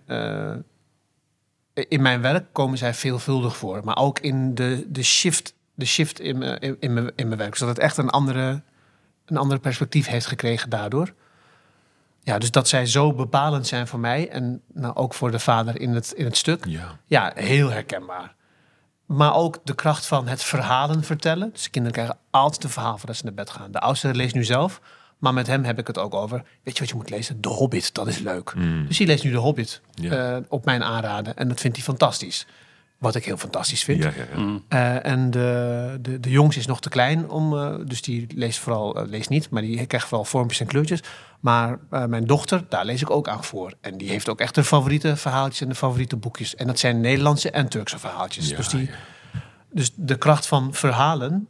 [1.88, 3.82] In mijn werk komen zij veelvuldig voor.
[3.84, 7.40] Maar ook in de, de shift, de shift in, mijn- in, in, mijn, in mijn
[7.40, 7.56] werk.
[7.56, 8.62] Zodat het echt een andere,
[9.26, 11.14] een andere perspectief heeft gekregen daardoor.
[12.24, 14.30] Ja, dus dat zij zo bepalend zijn voor mij.
[14.30, 16.66] En nou, ook voor de vader in het, in het stuk.
[16.66, 16.98] Ja.
[17.06, 18.36] Ja, heel herkenbaar.
[19.06, 21.52] Maar ook de kracht van het verhalen vertellen.
[21.52, 23.72] Dus de kinderen krijgen altijd een verhaal voordat ze naar bed gaan.
[23.72, 24.82] De oudste leest nu zelf.
[25.22, 26.44] Maar met hem heb ik het ook over.
[26.64, 27.42] Weet je wat je moet lezen?
[27.42, 28.54] De Hobbit, dat is leuk.
[28.88, 30.36] Dus hij leest nu De Hobbit Ja.
[30.36, 31.36] eh, op mijn aanraden.
[31.38, 32.48] En dat vindt hij fantastisch.
[32.98, 34.04] Wat ik heel fantastisch vind.
[34.04, 34.60] Ja, ja, ja.
[35.02, 38.60] Eh, en de, de, de jongste is nog te klein om, eh, dus die leest
[38.60, 41.04] vooral, leest niet, maar die krijgt vooral vormpjes en kleurtjes.
[41.40, 43.74] Maar eh, mijn dochter, daar lees ik ook aan voor.
[43.82, 46.56] En die heeft ook echt de favoriete verhaaltjes en de favoriete boekjes.
[46.56, 48.50] En dat zijn Nederlandse en Turkse verhaaltjes.
[48.50, 49.40] Ja, dus, die, ja.
[49.72, 51.48] dus de kracht van verhalen,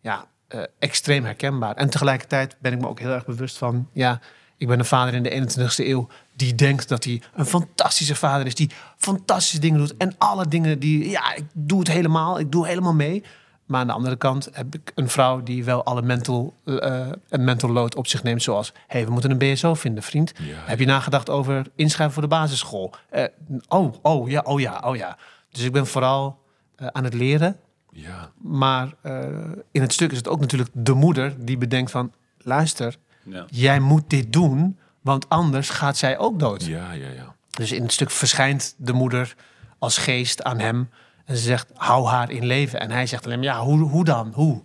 [0.00, 1.74] ja, eh, extreem herkenbaar.
[1.74, 4.20] En tegelijkertijd ben ik me ook heel erg bewust van, ja,
[4.56, 8.46] ik ben een vader in de 21ste eeuw die denkt dat hij een fantastische vader
[8.46, 9.96] is, die fantastische dingen doet.
[9.96, 13.24] En alle dingen die, ja, ik doe het helemaal, ik doe helemaal mee.
[13.66, 17.44] Maar aan de andere kant heb ik een vrouw die wel alle mental, eh, een
[17.44, 18.42] mental load op zich neemt.
[18.42, 20.32] Zoals, hé, hey, we moeten een BSO vinden, vriend.
[20.38, 20.54] Ja.
[20.64, 22.94] Heb je nagedacht over inschrijven voor de basisschool?
[23.10, 23.24] Eh,
[23.68, 25.16] oh, oh ja, oh ja, oh ja.
[25.50, 26.38] Dus ik ben vooral
[26.76, 27.56] aan het leren.
[27.96, 28.30] Ja.
[28.42, 29.28] Maar eh,
[29.70, 32.12] in het stuk is het ook natuurlijk de moeder die bedenkt van...
[32.38, 33.44] luister, Ja.
[33.50, 36.64] jij moet dit doen, want anders gaat zij ook dood.
[36.64, 37.34] Ja, ja, ja.
[37.50, 39.34] Dus in het stuk verschijnt de moeder
[39.78, 40.88] als geest aan hem.
[41.24, 42.80] En ze zegt, hou haar in leven.
[42.80, 44.32] En hij zegt alleen maar, ja, hoe, hoe dan?
[44.34, 44.62] Hoe?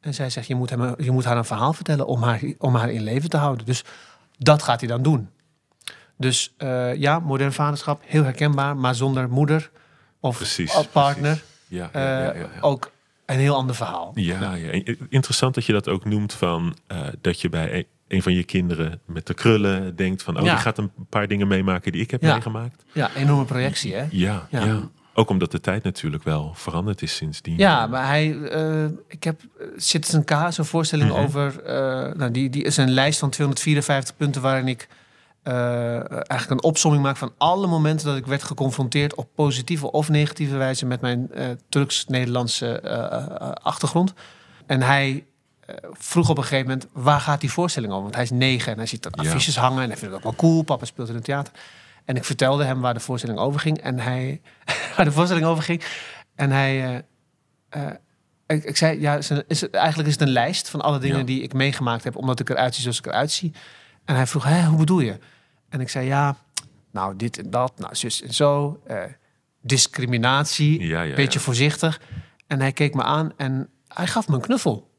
[0.00, 2.74] En zij zegt, je moet, hem, je moet haar een verhaal vertellen om haar, om
[2.74, 3.66] haar in leven te houden.
[3.66, 3.84] Dus
[4.38, 5.28] dat gaat hij dan doen.
[6.16, 8.76] Dus eh, ja, modern vaderschap, heel herkenbaar.
[8.76, 9.70] Maar zonder moeder
[10.20, 11.40] of Precies, partner, Ja,
[11.74, 12.48] ja, ja, ja, eh, ja.
[12.60, 12.92] ook
[13.26, 14.12] een heel ander verhaal.
[14.14, 14.82] Ja, ja.
[15.08, 18.44] Interessant dat je dat ook noemt van eh, dat je bij een, een van je
[18.44, 22.10] kinderen met de krullen denkt van oh, die gaat een paar dingen meemaken die ik
[22.10, 22.84] heb meegemaakt.
[22.92, 24.04] Ja, enorme projectie, hè?
[24.10, 24.80] Ja, ja.
[25.16, 27.56] Ook omdat de tijd natuurlijk wel veranderd is sindsdien.
[27.58, 29.40] Ja, maar hij, eh, ik heb
[29.76, 31.18] Citizen K, zo'n voorstelling Mhm.
[31.20, 31.74] over, eh,
[32.14, 34.88] nou, die, die is een lijst van 254 punten waarin ik
[35.44, 40.08] eh, eigenlijk een opsomming maak van alle momenten dat ik werd geconfronteerd op positieve of
[40.08, 44.12] negatieve wijze met mijn eh, Turks-Nederlandse eh, achtergrond.
[44.66, 45.24] En hij
[45.92, 48.02] vroeg op een gegeven moment, waar gaat die voorstelling over?
[48.04, 49.22] Want hij is negen en hij ziet dat Ja.
[49.22, 50.62] affiches hangen en hij vindt het ook wel cool.
[50.62, 51.52] Papa speelt in het theater.
[52.04, 53.78] En ik vertelde hem waar de voorstelling over ging.
[53.80, 54.40] En hij,
[54.96, 55.84] waar de voorstelling over ging.
[56.34, 57.04] En hij,
[58.46, 61.24] ik, ik zei, ja, is het, eigenlijk is het een lijst van alle dingen Ja.
[61.24, 63.52] die ik meegemaakt heb, omdat ik eruit zie zoals ik eruit zie.
[64.04, 65.18] En hij vroeg, Hé, hoe bedoel je?
[65.74, 66.36] En ik zei, ja,
[66.90, 69.02] nou dit en dat, nou zus en zo, eh,
[69.60, 71.44] discriminatie, Ja, ja, beetje ja.
[71.44, 72.00] voorzichtig.
[72.46, 74.92] En hij keek me aan en hij gaf me een knuffel,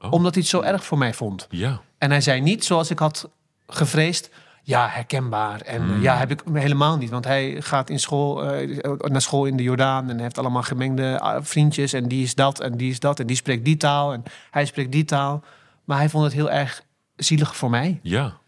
[0.00, 0.12] Oh.
[0.12, 1.46] omdat hij het zo erg voor mij vond.
[1.50, 3.30] Ja, En hij zei niet zoals ik had
[3.66, 4.30] gevreesd.
[4.62, 5.60] Ja, herkenbaar.
[5.60, 5.94] En Hmm.
[5.96, 7.10] eh, ja, heb ik helemaal niet.
[7.10, 10.10] Want hij gaat in school, eh, naar school in de Jordaan.
[10.10, 11.92] En heeft allemaal gemengde ah, vriendjes.
[11.92, 13.20] En die is dat en die is dat.
[13.20, 14.12] En die spreekt die taal.
[14.12, 15.44] En hij spreekt die taal.
[15.84, 16.82] Maar hij vond het heel erg
[17.16, 18.00] zielig voor mij.
[18.02, 18.40] ja,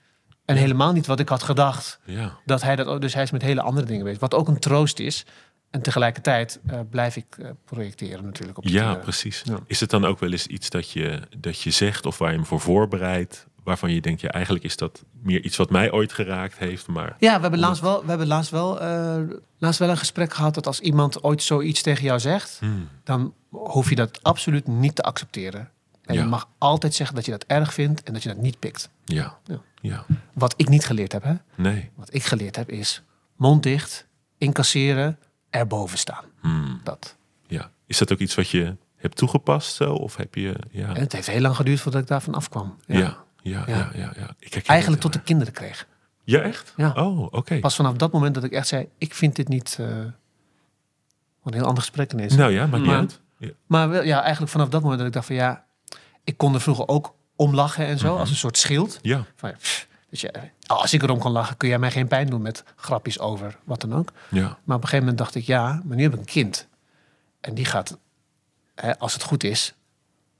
[0.45, 1.99] En helemaal niet wat ik had gedacht.
[2.05, 2.39] ja.
[2.45, 4.21] Dat hij dat, dus hij is met hele andere dingen bezig.
[4.21, 5.25] Wat ook een troost is.
[5.71, 9.43] En tegelijkertijd eh, blijf ik eh, projecteren natuurlijk op Ja, precies.
[9.45, 9.59] Ja.
[9.67, 12.37] Is het dan ook wel eens iets dat je, dat je zegt of waar je
[12.37, 16.13] hem voor voorbereidt, waarvan je denkt, ja, eigenlijk is dat meer iets wat mij ooit
[16.13, 19.17] geraakt heeft, maar Ja, we hebben laatst wel, we hebben laatst wel, eh,
[19.59, 22.89] laatst wel een gesprek gehad dat als iemand ooit zoiets tegen jou zegt, Hmm.
[23.05, 25.71] dan hoef je dat absoluut niet te accepteren.
[26.05, 26.21] En Ja.
[26.23, 28.89] je mag altijd zeggen dat je dat erg vindt en dat je dat niet pikt.
[29.05, 29.61] ja, Ja.
[29.81, 31.35] ja, Wat ik niet geleerd heb, hè?
[31.55, 33.03] nee, Wat ik geleerd heb is
[33.37, 34.07] mond dicht,
[34.39, 35.19] incasseren,
[35.51, 36.25] erboven staan.
[36.41, 37.17] Hmm, Dat.
[37.47, 37.71] ja.
[37.87, 39.93] Is dat ook iets wat je hebt toegepast zo?
[39.95, 40.57] Of heb je...
[40.71, 42.77] Ja, En het heeft heel lang geduurd voordat ik daarvan afkwam.
[42.87, 43.91] ja, ja, ja, ja.
[43.95, 44.13] Ja.
[44.17, 45.87] ja, Ik herken Eigenlijk tot ik kinderen kreeg.
[46.25, 46.73] Ja, echt?
[46.77, 46.93] Ja.
[46.93, 47.59] Oh, oké.
[47.59, 49.77] Pas vanaf dat moment dat ik echt zei, ik vind dit niet...
[49.81, 49.87] eh,
[51.43, 52.35] wat een heel ander gesprek ineens.
[52.35, 53.21] Nou ja, maakt niet Maar- uit.
[53.39, 53.51] Ja.
[53.67, 55.64] Maar wel, ja, eigenlijk vanaf dat moment dat ik dacht van ja,
[56.25, 58.19] ik kon er vroeger ook om lachen en zo, Mhm.
[58.21, 58.99] als een soort schild.
[59.03, 60.31] Ja, Van, ja, pff, dus ja,
[60.67, 63.81] als ik erom kon lachen, kun jij mij geen pijn doen met grapjes over wat
[63.81, 64.13] dan ook.
[64.31, 64.41] ja.
[64.41, 66.67] Maar op een gegeven moment dacht ik, ja, maar nu heb ik een kind.
[67.41, 67.99] En die gaat,
[68.75, 69.75] hè, als het goed is,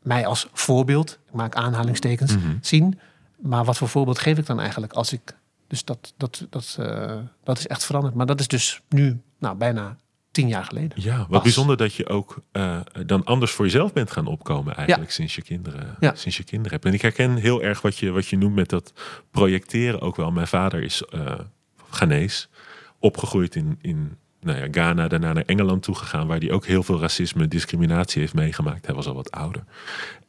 [0.03, 2.57] mij als voorbeeld, ik maak aanhalingstekens, Mhm.
[2.61, 3.01] zien.
[3.37, 5.37] Maar wat voor voorbeeld geef ik dan eigenlijk als ik...
[5.69, 8.15] Dus dat, dat, dat, eh, dat is echt veranderd.
[8.15, 9.97] Maar dat is dus nu nou, bijna
[10.35, 11.03] tien jaar geleden.
[11.03, 15.11] Ja, wat bijzonder dat je ook eh, dan anders voor jezelf bent gaan opkomen eigenlijk
[15.11, 16.15] sinds je kinderen, Ja.
[16.15, 16.85] sinds je kinderen hebt.
[16.85, 18.93] En ik herken heel erg wat je, wat je noemt met dat
[19.31, 20.31] projecteren ook wel.
[20.31, 21.39] Mijn vader is eh
[21.91, 22.47] Ghanese,
[22.99, 27.01] opgegroeid in, in nou ja, Ghana, daarna naar Engeland toegegaan, waar hij ook heel veel
[27.01, 28.87] racisme, discriminatie heeft meegemaakt.
[28.87, 29.65] Hij was al wat ouder.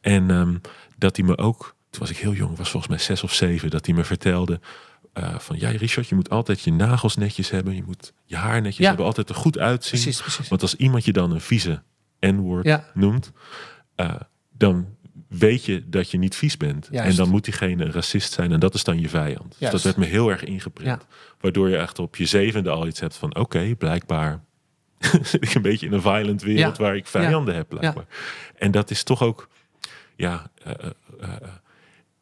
[0.00, 0.54] En ehm,
[0.98, 3.70] dat hij me ook, toen was ik heel jong, was volgens mij zes of zeven,
[3.70, 4.60] dat hij me vertelde
[5.16, 8.60] eh, van ja, Richard, je moet altijd je nagels netjes hebben, je moet je haar
[8.60, 8.86] netjes Ja.
[8.86, 10.00] hebben, altijd er goed uitzien.
[10.00, 10.48] Precies, precies.
[10.48, 11.82] Want als iemand je dan een vieze
[12.20, 12.90] N-woord Ja.
[12.94, 13.32] noemt,
[13.94, 14.14] eh,
[14.52, 14.94] dan
[15.28, 16.88] weet je dat je niet vies bent.
[16.90, 17.10] Juist.
[17.10, 19.56] En dan moet diegene een racist zijn en dat is dan je vijand.
[19.58, 21.06] Dus dat werd me heel erg ingeprint.
[21.40, 24.44] Waardoor je echt op je zevende al iets hebt van oké, blijkbaar
[25.22, 28.06] zit ik een beetje in een violent wereld waar ik vijanden heb blijkbaar.
[28.56, 29.48] En dat is toch ook,
[30.16, 30.72] ja, eh,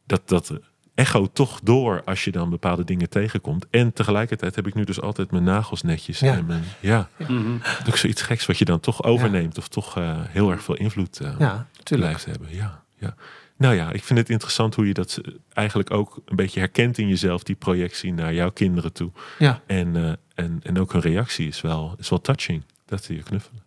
[0.07, 0.53] dat, dat
[0.95, 3.67] echo toch door als je dan bepaalde dingen tegenkomt.
[3.71, 6.19] En tegelijkertijd heb ik nu dus altijd mijn nagels netjes.
[6.19, 6.33] Ja.
[6.37, 7.59] En mijn, ja, Mhm.
[7.61, 9.59] dat is ook zoiets geks wat je dan toch overneemt.
[9.59, 12.49] Of toch eh, heel erg veel invloed eh, Ja, blijft hebben.
[12.55, 13.15] Ja, ja.
[13.57, 15.21] Nou ja, ik vind het interessant hoe je dat
[15.53, 17.43] eigenlijk ook een beetje herkent in jezelf.
[17.43, 19.11] Die projectie naar jouw kinderen toe.
[19.39, 20.13] Ja, En, eh,
[20.45, 22.63] en, en ook hun reactie is wel, is wel touching.
[22.87, 23.63] Dat ze je knuffelen.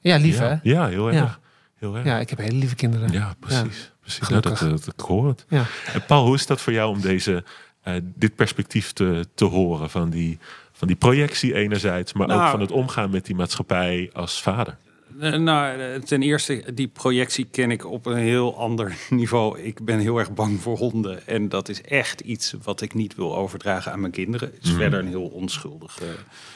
[0.00, 0.44] ja lief ja.
[0.48, 0.56] hè?
[0.70, 1.16] Ja, heel erg.
[1.16, 1.38] Ja.
[1.76, 2.04] Heel erg.
[2.04, 3.12] Ja, ik heb hele lieve kinderen.
[3.12, 3.92] Ja, precies.
[4.00, 4.28] Precies.
[4.28, 4.68] Dat, Gelukkig.
[4.84, 5.44] dat, ik hoor het.
[5.48, 5.64] Ja.
[5.92, 7.44] En Paul, hoe is dat voor jou om deze,
[7.82, 9.90] eh, dit perspectief te, te horen?
[9.90, 10.38] Van die,
[10.72, 14.76] van die projectie enerzijds, maar ook Nou, van het omgaan met die maatschappij als vader.
[15.20, 19.58] Eh, Nou, eh, ten eerste, die projectie ken ik op een heel ander niveau.
[19.60, 21.26] Ik ben heel erg bang voor honden.
[21.26, 24.50] En dat is echt iets wat ik niet wil overdragen aan mijn kinderen.
[24.54, 24.78] Het is Mhm.
[24.80, 26.00] verder een heel onschuldig.
[26.02, 26.08] eh,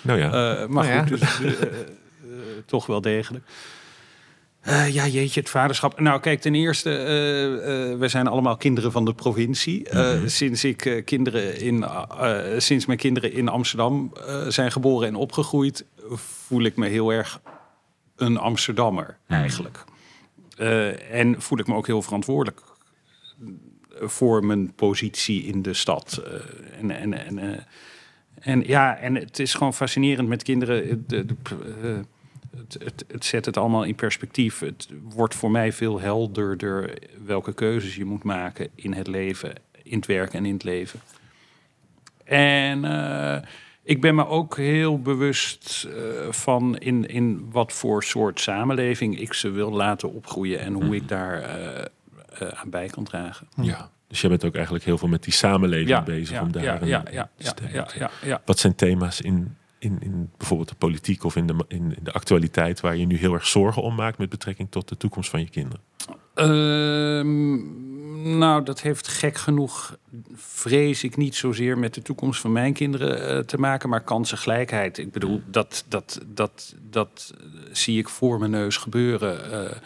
[0.03, 1.01] Nou ja, eh, maar Nou ja.
[1.07, 1.69] goed, dus, eh, eh, eh,
[2.67, 3.45] toch wel degelijk.
[4.65, 6.01] Eh, ja, jeetje, het vaderschap.
[6.01, 9.87] Nou, kijk, ten eerste, eh, eh, we zijn allemaal kinderen van de provincie.
[9.93, 10.29] Mhm.
[10.29, 11.85] Sinds ik kinderen in,
[12.59, 14.13] sinds mijn kinderen in Amsterdam
[14.49, 15.85] zijn geboren en opgegroeid,
[16.15, 17.41] voel ik me heel erg
[18.17, 19.85] een Amsterdammer eigenlijk.
[21.11, 22.63] En voel ik me ook heel verantwoordelijk
[24.01, 26.23] voor mijn positie in de stad.
[26.81, 27.67] En, en, en,
[28.35, 31.05] en ja, en het is gewoon fascinerend met kinderen.
[31.07, 31.37] De, de,
[32.57, 34.59] het, het, het zet het allemaal in perspectief.
[34.59, 39.53] Het wordt voor mij veel helderder welke keuzes je moet maken in het leven,
[39.83, 41.01] in het werk en in het leven.
[42.25, 43.43] En eh,
[43.85, 49.33] ik ben me ook heel bewust eh, van in, in wat voor soort samenleving ik
[49.33, 51.85] ze wil laten opgroeien en hoe ik daar eh,
[52.39, 53.49] eh, aan bij kan dragen.
[53.63, 53.93] ja.
[54.09, 56.87] Dus jij bent ook eigenlijk heel veel met die samenleving bezig om daar ja, een
[56.87, 58.43] ja, ja, ja, ja, ja, ja.
[58.45, 62.81] Wat zijn thema's in, in, in bijvoorbeeld de politiek of in de, in, de actualiteit
[62.81, 65.49] waar je nu heel erg zorgen om maakt met betrekking tot de toekomst van je
[65.49, 65.81] kinderen?
[66.35, 67.59] Ehm,
[68.39, 69.97] nou, dat heeft gek genoeg,
[70.35, 74.99] vrees ik niet zozeer met de toekomst van mijn kinderen eh, te maken, maar kansengelijkheid.
[74.99, 77.35] Ik bedoel, dat, dat, dat, dat
[77.73, 79.53] zie ik voor mijn neus gebeuren.
[79.53, 79.77] eh,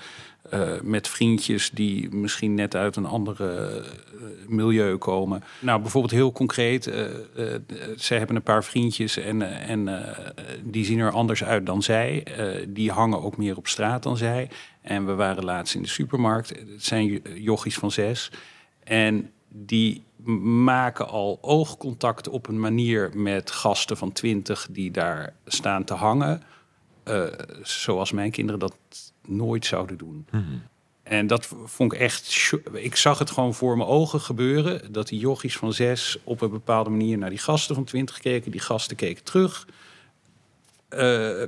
[0.50, 5.42] eh, met vriendjes die misschien net uit een andere eh, milieu komen.
[5.60, 6.86] Nou, bijvoorbeeld heel concreet.
[6.86, 7.04] eh
[7.96, 10.04] zij hebben een paar vriendjes en, en
[10.62, 12.26] die zien er anders uit dan zij.
[12.68, 14.50] Die hangen ook meer op straat dan zij.
[14.82, 16.48] En we waren laatst in de supermarkt.
[16.48, 18.30] Het zijn jo- jochies van zes.
[18.84, 20.04] En die
[20.42, 26.42] maken al oogcontact op een manier met gasten van twintig die daar staan te hangen.
[27.62, 28.76] zoals mijn kinderen dat
[29.28, 30.26] nooit zouden doen.
[31.02, 32.52] En dat vond ik echt.
[32.72, 34.92] Ik zag het gewoon voor mijn ogen gebeuren.
[34.92, 38.50] Dat die jochies van zes op een bepaalde manier naar die gasten van twintig keken.
[38.50, 39.66] Die gasten keken terug.
[40.88, 41.42] Eh,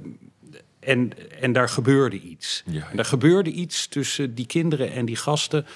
[0.80, 2.62] en, en daar gebeurde iets.
[2.66, 5.66] Ja, En daar gebeurde iets tussen die kinderen en die gasten.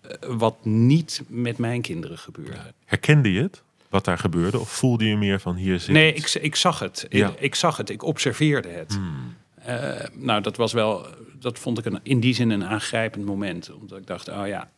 [0.00, 2.72] eh, wat niet met mijn kinderen gebeurde.
[2.84, 3.62] Herkende je het?
[3.88, 4.58] Wat daar gebeurde?
[4.58, 7.06] Of voelde je meer van hier zit Nee, ik, ik zag het.
[7.08, 7.28] Ja.
[7.28, 7.90] Ik, ik zag het.
[7.90, 8.94] Ik observeerde het.
[8.94, 9.36] Hmm.
[9.64, 11.06] Eh, nou, dat was wel,
[11.40, 13.72] dat vond ik een, in die zin een aangrijpend moment.
[13.72, 14.70] Omdat ik dacht, oh ja,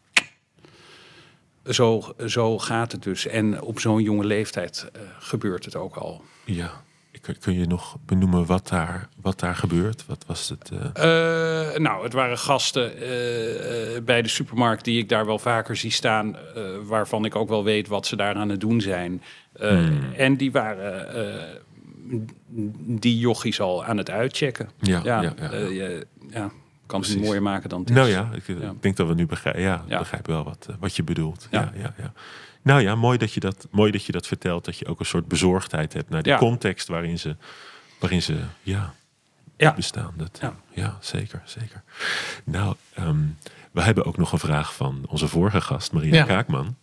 [1.67, 3.27] zo, zo gaat het dus.
[3.27, 6.23] En op zo'n jonge leeftijd eh, gebeurt het ook al.
[6.45, 6.85] Ja.
[7.41, 10.07] Kun, je nog benoemen wat daar, wat daar gebeurt?
[10.07, 10.71] Wat was het?
[10.95, 12.93] eh, nou, het waren gasten
[14.05, 16.37] bij de supermarkt die ik daar wel vaker zie staan,
[16.83, 19.23] waarvan ik ook wel weet wat ze daar aan het doen zijn.
[19.59, 20.13] Hmm.
[20.17, 21.65] En die waren
[22.79, 24.69] die jochies al aan het uitchecken.
[24.81, 25.51] ja, Ja, ja, ja.
[25.51, 26.51] eh, je ja,
[26.87, 27.97] kan het mooier maken dan het is.
[27.97, 28.71] Nou ja, ik, Ja.
[28.71, 29.63] ik denk dat we nu begrijpen.
[29.63, 29.99] Ja, Ja.
[29.99, 31.49] begrijp wel wat, eh, wat je bedoelt.
[31.51, 31.61] Ja.
[31.75, 31.81] Ja.
[31.83, 32.13] Ja, ja,
[32.63, 34.65] Nou ja, mooi dat, je dat, mooi dat je dat vertelt.
[34.65, 36.39] Dat je ook een soort bezorgdheid hebt naar de Ja.
[36.39, 37.37] context waarin ze,
[38.01, 38.95] waarin ze ja,
[39.57, 39.75] Ja.
[39.75, 40.13] bestaan.
[40.17, 40.57] Dat, ja.
[40.75, 40.97] Ja.
[41.01, 41.83] zeker, zeker.
[42.45, 43.19] Nou, ehm,
[43.73, 46.25] we hebben ook nog een vraag van onze vorige gast, Maria Ja.
[46.25, 46.77] Kaakman.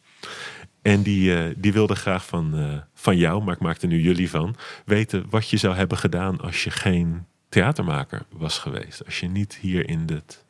[0.84, 4.02] En die, eh, die wilde graag van, eh, van jou, maar ik maak er nu
[4.02, 4.56] jullie van,
[4.86, 9.06] weten wat je zou hebben gedaan als je geen theatermaker was geweest.
[9.06, 10.44] Als je niet hier in, dit,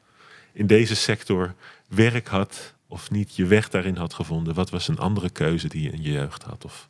[0.53, 1.53] in deze sector
[1.87, 4.53] werk had of niet je weg daarin had gevonden.
[4.53, 6.65] Wat was een andere keuze die je in je jeugd had?
[6.65, 6.87] Of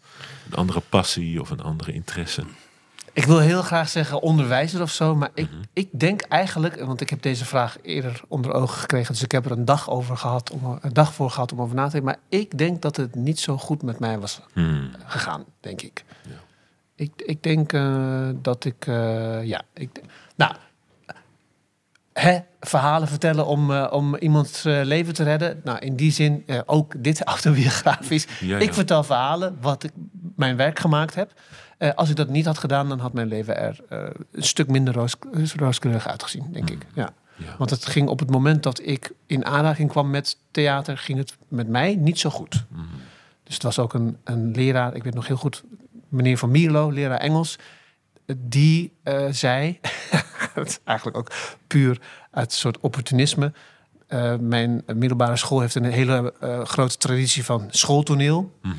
[0.49, 2.43] een andere passie of een andere interesse?
[3.13, 5.61] Ik wil heel graag zeggen onderwijzer of zo, maar ik, Mhm.
[5.73, 9.45] ik denk eigenlijk, want ik heb deze vraag eerder onder ogen gekregen, dus ik heb
[9.45, 12.09] er een dag over gehad, om, een dag voor gehad om over na te denken.
[12.09, 14.91] Maar ik denk dat het niet zo goed met mij was Hmm.
[15.05, 16.03] gegaan, denk ik.
[16.23, 16.31] Ja.
[16.95, 20.01] Ik, ik denk eh, dat ik, eh, ja, ik,
[20.35, 20.55] nou,
[22.13, 25.61] hè, verhalen vertellen om, eh, om iemands leven te redden.
[25.63, 28.27] Nou, in die zin ook dit autobiografisch.
[28.39, 29.91] Ja, Ik vertel verhalen wat ik
[30.35, 31.31] mijn werk gemaakt heb.
[31.77, 33.99] Eh, als ik dat niet had gedaan, dan had mijn leven er eh,
[34.31, 35.15] een stuk minder roos,
[35.55, 36.85] rooskleurig uitgezien, denk ik.
[36.93, 37.13] Ja.
[37.37, 37.55] Ja.
[37.57, 41.37] Want het ging op het moment dat ik in aanraking kwam met theater, ging het
[41.47, 42.65] met mij niet zo goed.
[42.69, 42.81] Mhm.
[43.43, 45.63] Dus het was ook een, een leraar, ik weet nog heel goed,
[46.09, 47.59] meneer Van Mierlo, leraar Engels,
[48.37, 49.79] die eh, zei,
[50.55, 51.31] is eigenlijk ook
[51.67, 52.01] puur
[52.31, 53.53] uit een soort opportunisme.
[54.39, 58.57] Mijn middelbare school heeft een hele grote traditie van schooltoneel.
[58.61, 58.75] Mhm.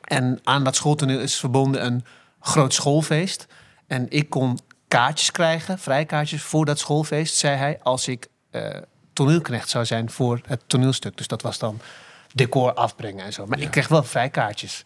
[0.00, 2.04] En aan dat schooltoneel is verbonden een
[2.40, 3.46] groot schoolfeest.
[3.86, 8.76] En ik kon kaartjes krijgen, vrijkaartjes voor dat schoolfeest, zei hij, als ik eh,
[9.12, 11.16] toneelknecht zou zijn voor het toneelstuk.
[11.16, 11.80] Dus dat was dan
[12.34, 13.46] decor afbrengen en zo.
[13.46, 13.64] Maar Ja.
[13.64, 14.84] ik kreeg wel vrijkaartjes.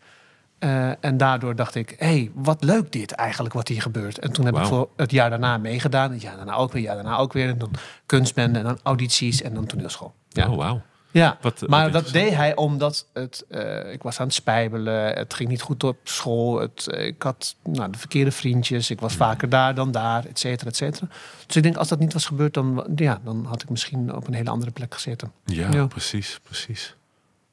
[0.59, 4.19] Eh, en daardoor dacht ik, hé, hey, wat leuk dit eigenlijk, wat hier gebeurt.
[4.19, 6.13] En toen heb ik voor het jaar daarna meegedaan.
[6.13, 7.49] Het jaar daarna ook weer, het jaar daarna ook weer.
[7.49, 7.71] En dan
[8.07, 10.15] kunstbende en dan audities en dan toneelschool.
[10.29, 10.49] Ja.
[10.51, 10.83] Oh, wauw.
[11.15, 15.15] Ja, Wat, maar wat dat deed hij omdat het, eh, ik was aan het spijbelen.
[15.17, 16.61] Het ging niet goed op school.
[16.61, 18.91] Het, eh, ik had nou, de verkeerde vriendjes.
[18.91, 19.21] Ik was Hmm.
[19.21, 21.07] vaker daar dan daar, et cetera, et cetera.
[21.47, 24.27] Dus ik denk, als dat niet was gebeurd, dan, ja, dan had ik misschien op
[24.27, 25.33] een hele andere plek gezeten.
[25.45, 25.87] Ja, Ja.
[25.87, 26.95] precies, precies.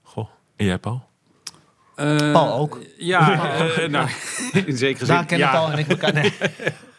[0.02, 0.28] Goh.
[0.56, 1.04] En jij, Paul?
[1.96, 2.80] Eh, Paul ook.
[2.98, 3.36] Ja,
[3.88, 4.10] nou,
[4.66, 5.16] in zekere zin.
[5.16, 5.54] Daar kennen ja.
[5.54, 6.14] Paul en ik elkaar.
[6.22, 6.34] Nee.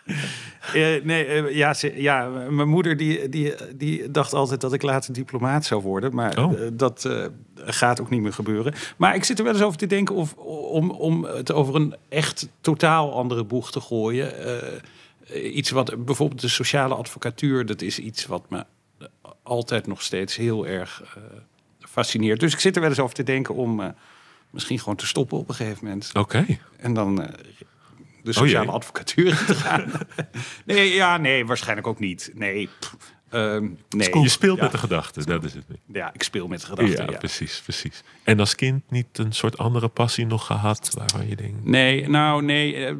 [0.74, 4.82] Eh, nee, eh, ja, ze- ja, mijn moeder die, die, die dacht altijd dat ik
[4.82, 6.14] later diplomaat zou worden.
[6.14, 6.52] Maar Oh.
[6.62, 7.08] eh, dat
[7.54, 8.74] gaat ook niet meer gebeuren.
[8.96, 11.94] Maar ik zit er wel eens over te denken of, om, om het over een
[12.08, 14.32] echt totaal andere boeg te gooien.
[15.54, 18.64] Iets wat bijvoorbeeld de sociale advocatuur, dat is iets wat me
[19.42, 21.18] altijd nog steeds heel erg
[21.78, 22.40] fascineert.
[22.40, 23.94] Dus ik zit er wel eens over te denken om
[24.50, 26.10] misschien gewoon te stoppen op een gegeven moment.
[26.14, 26.46] Oké.
[26.76, 27.26] En dan
[28.22, 28.74] de Oh sociale jee.
[28.74, 29.92] advocatuur in te gaan.
[30.64, 32.30] nee, ja, nee, waarschijnlijk ook niet.
[32.34, 32.68] Nee,
[33.30, 34.20] ehm, nee.
[34.20, 35.64] Je speelt ja, met de gedachten, dat is het.
[35.92, 37.04] Ja, ik speel met de gedachten.
[37.04, 38.02] ja, Ja, precies, precies.
[38.24, 41.64] En als kind niet een soort andere passie nog gehad waarvan je denkt...
[41.64, 42.86] Nee, nou, nee.
[42.86, 42.94] eh,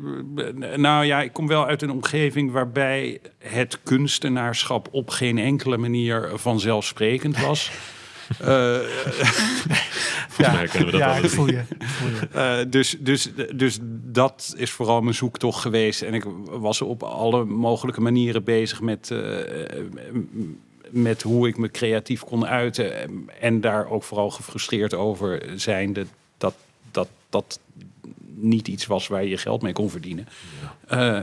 [0.76, 6.30] nou ja, ik kom wel uit een omgeving waarbij het kunstenaarschap op geen enkele manier
[6.34, 7.70] vanzelfsprekend was.
[8.40, 8.78] Eh,
[10.28, 11.62] Volgens mij kennen we dat ja, voel je.
[11.78, 12.28] ik voel je.
[12.32, 16.02] Eh, dus, dus, dus dat is vooral mijn zoektocht geweest.
[16.02, 19.18] En ik was op alle mogelijke manieren bezig met, eh,
[20.90, 23.10] met hoe ik me creatief kon uiten.
[23.40, 26.06] En daar ook vooral gefrustreerd over zijnde
[26.38, 26.54] dat
[26.92, 27.60] dat, dat
[28.34, 30.28] niet iets was waar je je geld mee kon verdienen.
[30.86, 31.20] Eh,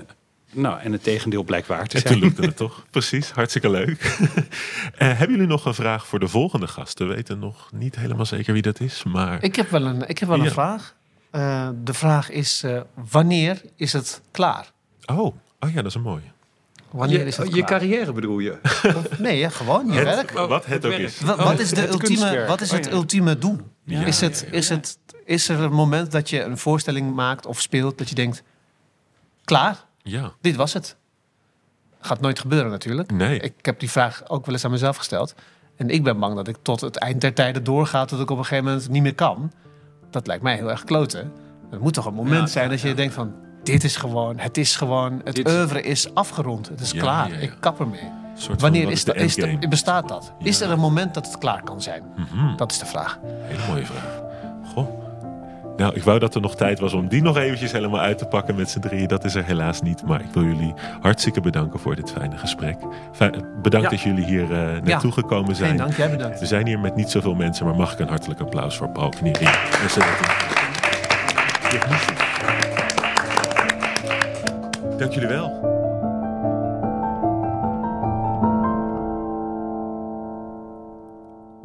[0.51, 2.13] nou, en het tegendeel blijkt waar te En zijn.
[2.13, 2.85] toen lukte het toch?
[2.91, 4.01] Precies, hartstikke leuk.
[4.97, 7.07] Eh, hebben jullie nog een vraag voor de volgende gasten?
[7.07, 9.43] We weten nog niet helemaal zeker wie dat is, maar...
[9.43, 10.43] Ik heb wel een, ik heb wel Ja.
[10.45, 10.95] een vraag.
[11.31, 14.71] Eh, de vraag is, eh, wanneer is het klaar?
[15.05, 15.17] Oh,
[15.59, 16.21] oh ja, dat is een mooie.
[16.91, 17.65] Wanneer is het je klaar?
[17.79, 18.57] carrière bedoel je?
[19.17, 20.31] Nee, hè, gewoon je werk.
[20.31, 21.19] wat het ook is.
[21.21, 22.47] Wat, Oh, wat is, de het ultieme, kunstwerk.
[22.47, 22.91] wat is Oh, het ja.
[22.91, 23.57] ultieme doel?
[23.83, 24.57] Ja, is, het, ja, ja.
[24.57, 28.15] is, het, is er een moment dat je een voorstelling maakt of speelt dat je
[28.15, 28.43] denkt,
[29.43, 30.95] klaar, Ja, dit was het?
[32.01, 33.11] Gaat nooit gebeuren natuurlijk.
[33.11, 33.39] nee.
[33.39, 35.33] Ik heb die vraag ook wel eens aan mezelf gesteld.
[35.75, 38.37] En ik ben bang dat ik tot het eind der tijden doorga tot ik op
[38.37, 39.51] een gegeven moment niet meer kan.
[40.09, 41.31] Dat lijkt mij heel erg kloten.
[41.71, 42.93] Er moet toch een moment Ja, zijn ja, dat je ja.
[42.93, 43.33] denkt van...
[43.63, 46.67] dit is gewoon, het is gewoon, het Dit- oeuvre is afgerond.
[46.69, 48.11] Het is klaar, ik kap ermee.
[48.57, 50.33] Wanneer is de dat, is dat, bestaat dat?
[50.39, 52.03] Is er een moment dat het klaar kan zijn?
[52.15, 52.55] Mhm.
[52.55, 53.19] Dat is de vraag.
[53.23, 54.21] Hele mooie vraag.
[54.73, 54.98] Goh.
[55.79, 58.25] Nou, ik wou dat er nog tijd was om die nog eventjes helemaal uit te
[58.25, 59.07] pakken met z'n drieën.
[59.07, 60.03] Dat is er helaas niet.
[60.05, 62.77] Maar ik wil jullie hartstikke bedanken voor dit fijne gesprek.
[63.61, 63.95] bedankt Ja.
[63.95, 65.69] dat jullie hier eh, naartoe gekomen zijn.
[65.69, 66.39] Geen dank, jij bedankt.
[66.39, 69.09] We zijn hier met niet zoveel mensen, maar mag ik een hartelijk applaus voor Paul
[69.09, 70.01] Kniering en.
[74.97, 75.68] Dank jullie wel.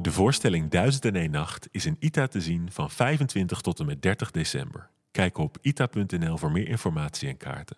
[0.05, 4.30] De voorstelling 1001 Nacht is in ITA te zien van 25 tot en met 30
[4.30, 4.88] december.
[5.11, 7.76] Kijk op ita.nl voor meer informatie en kaarten.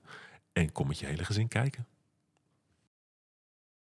[0.53, 1.87] En kom met je hele gezin kijken.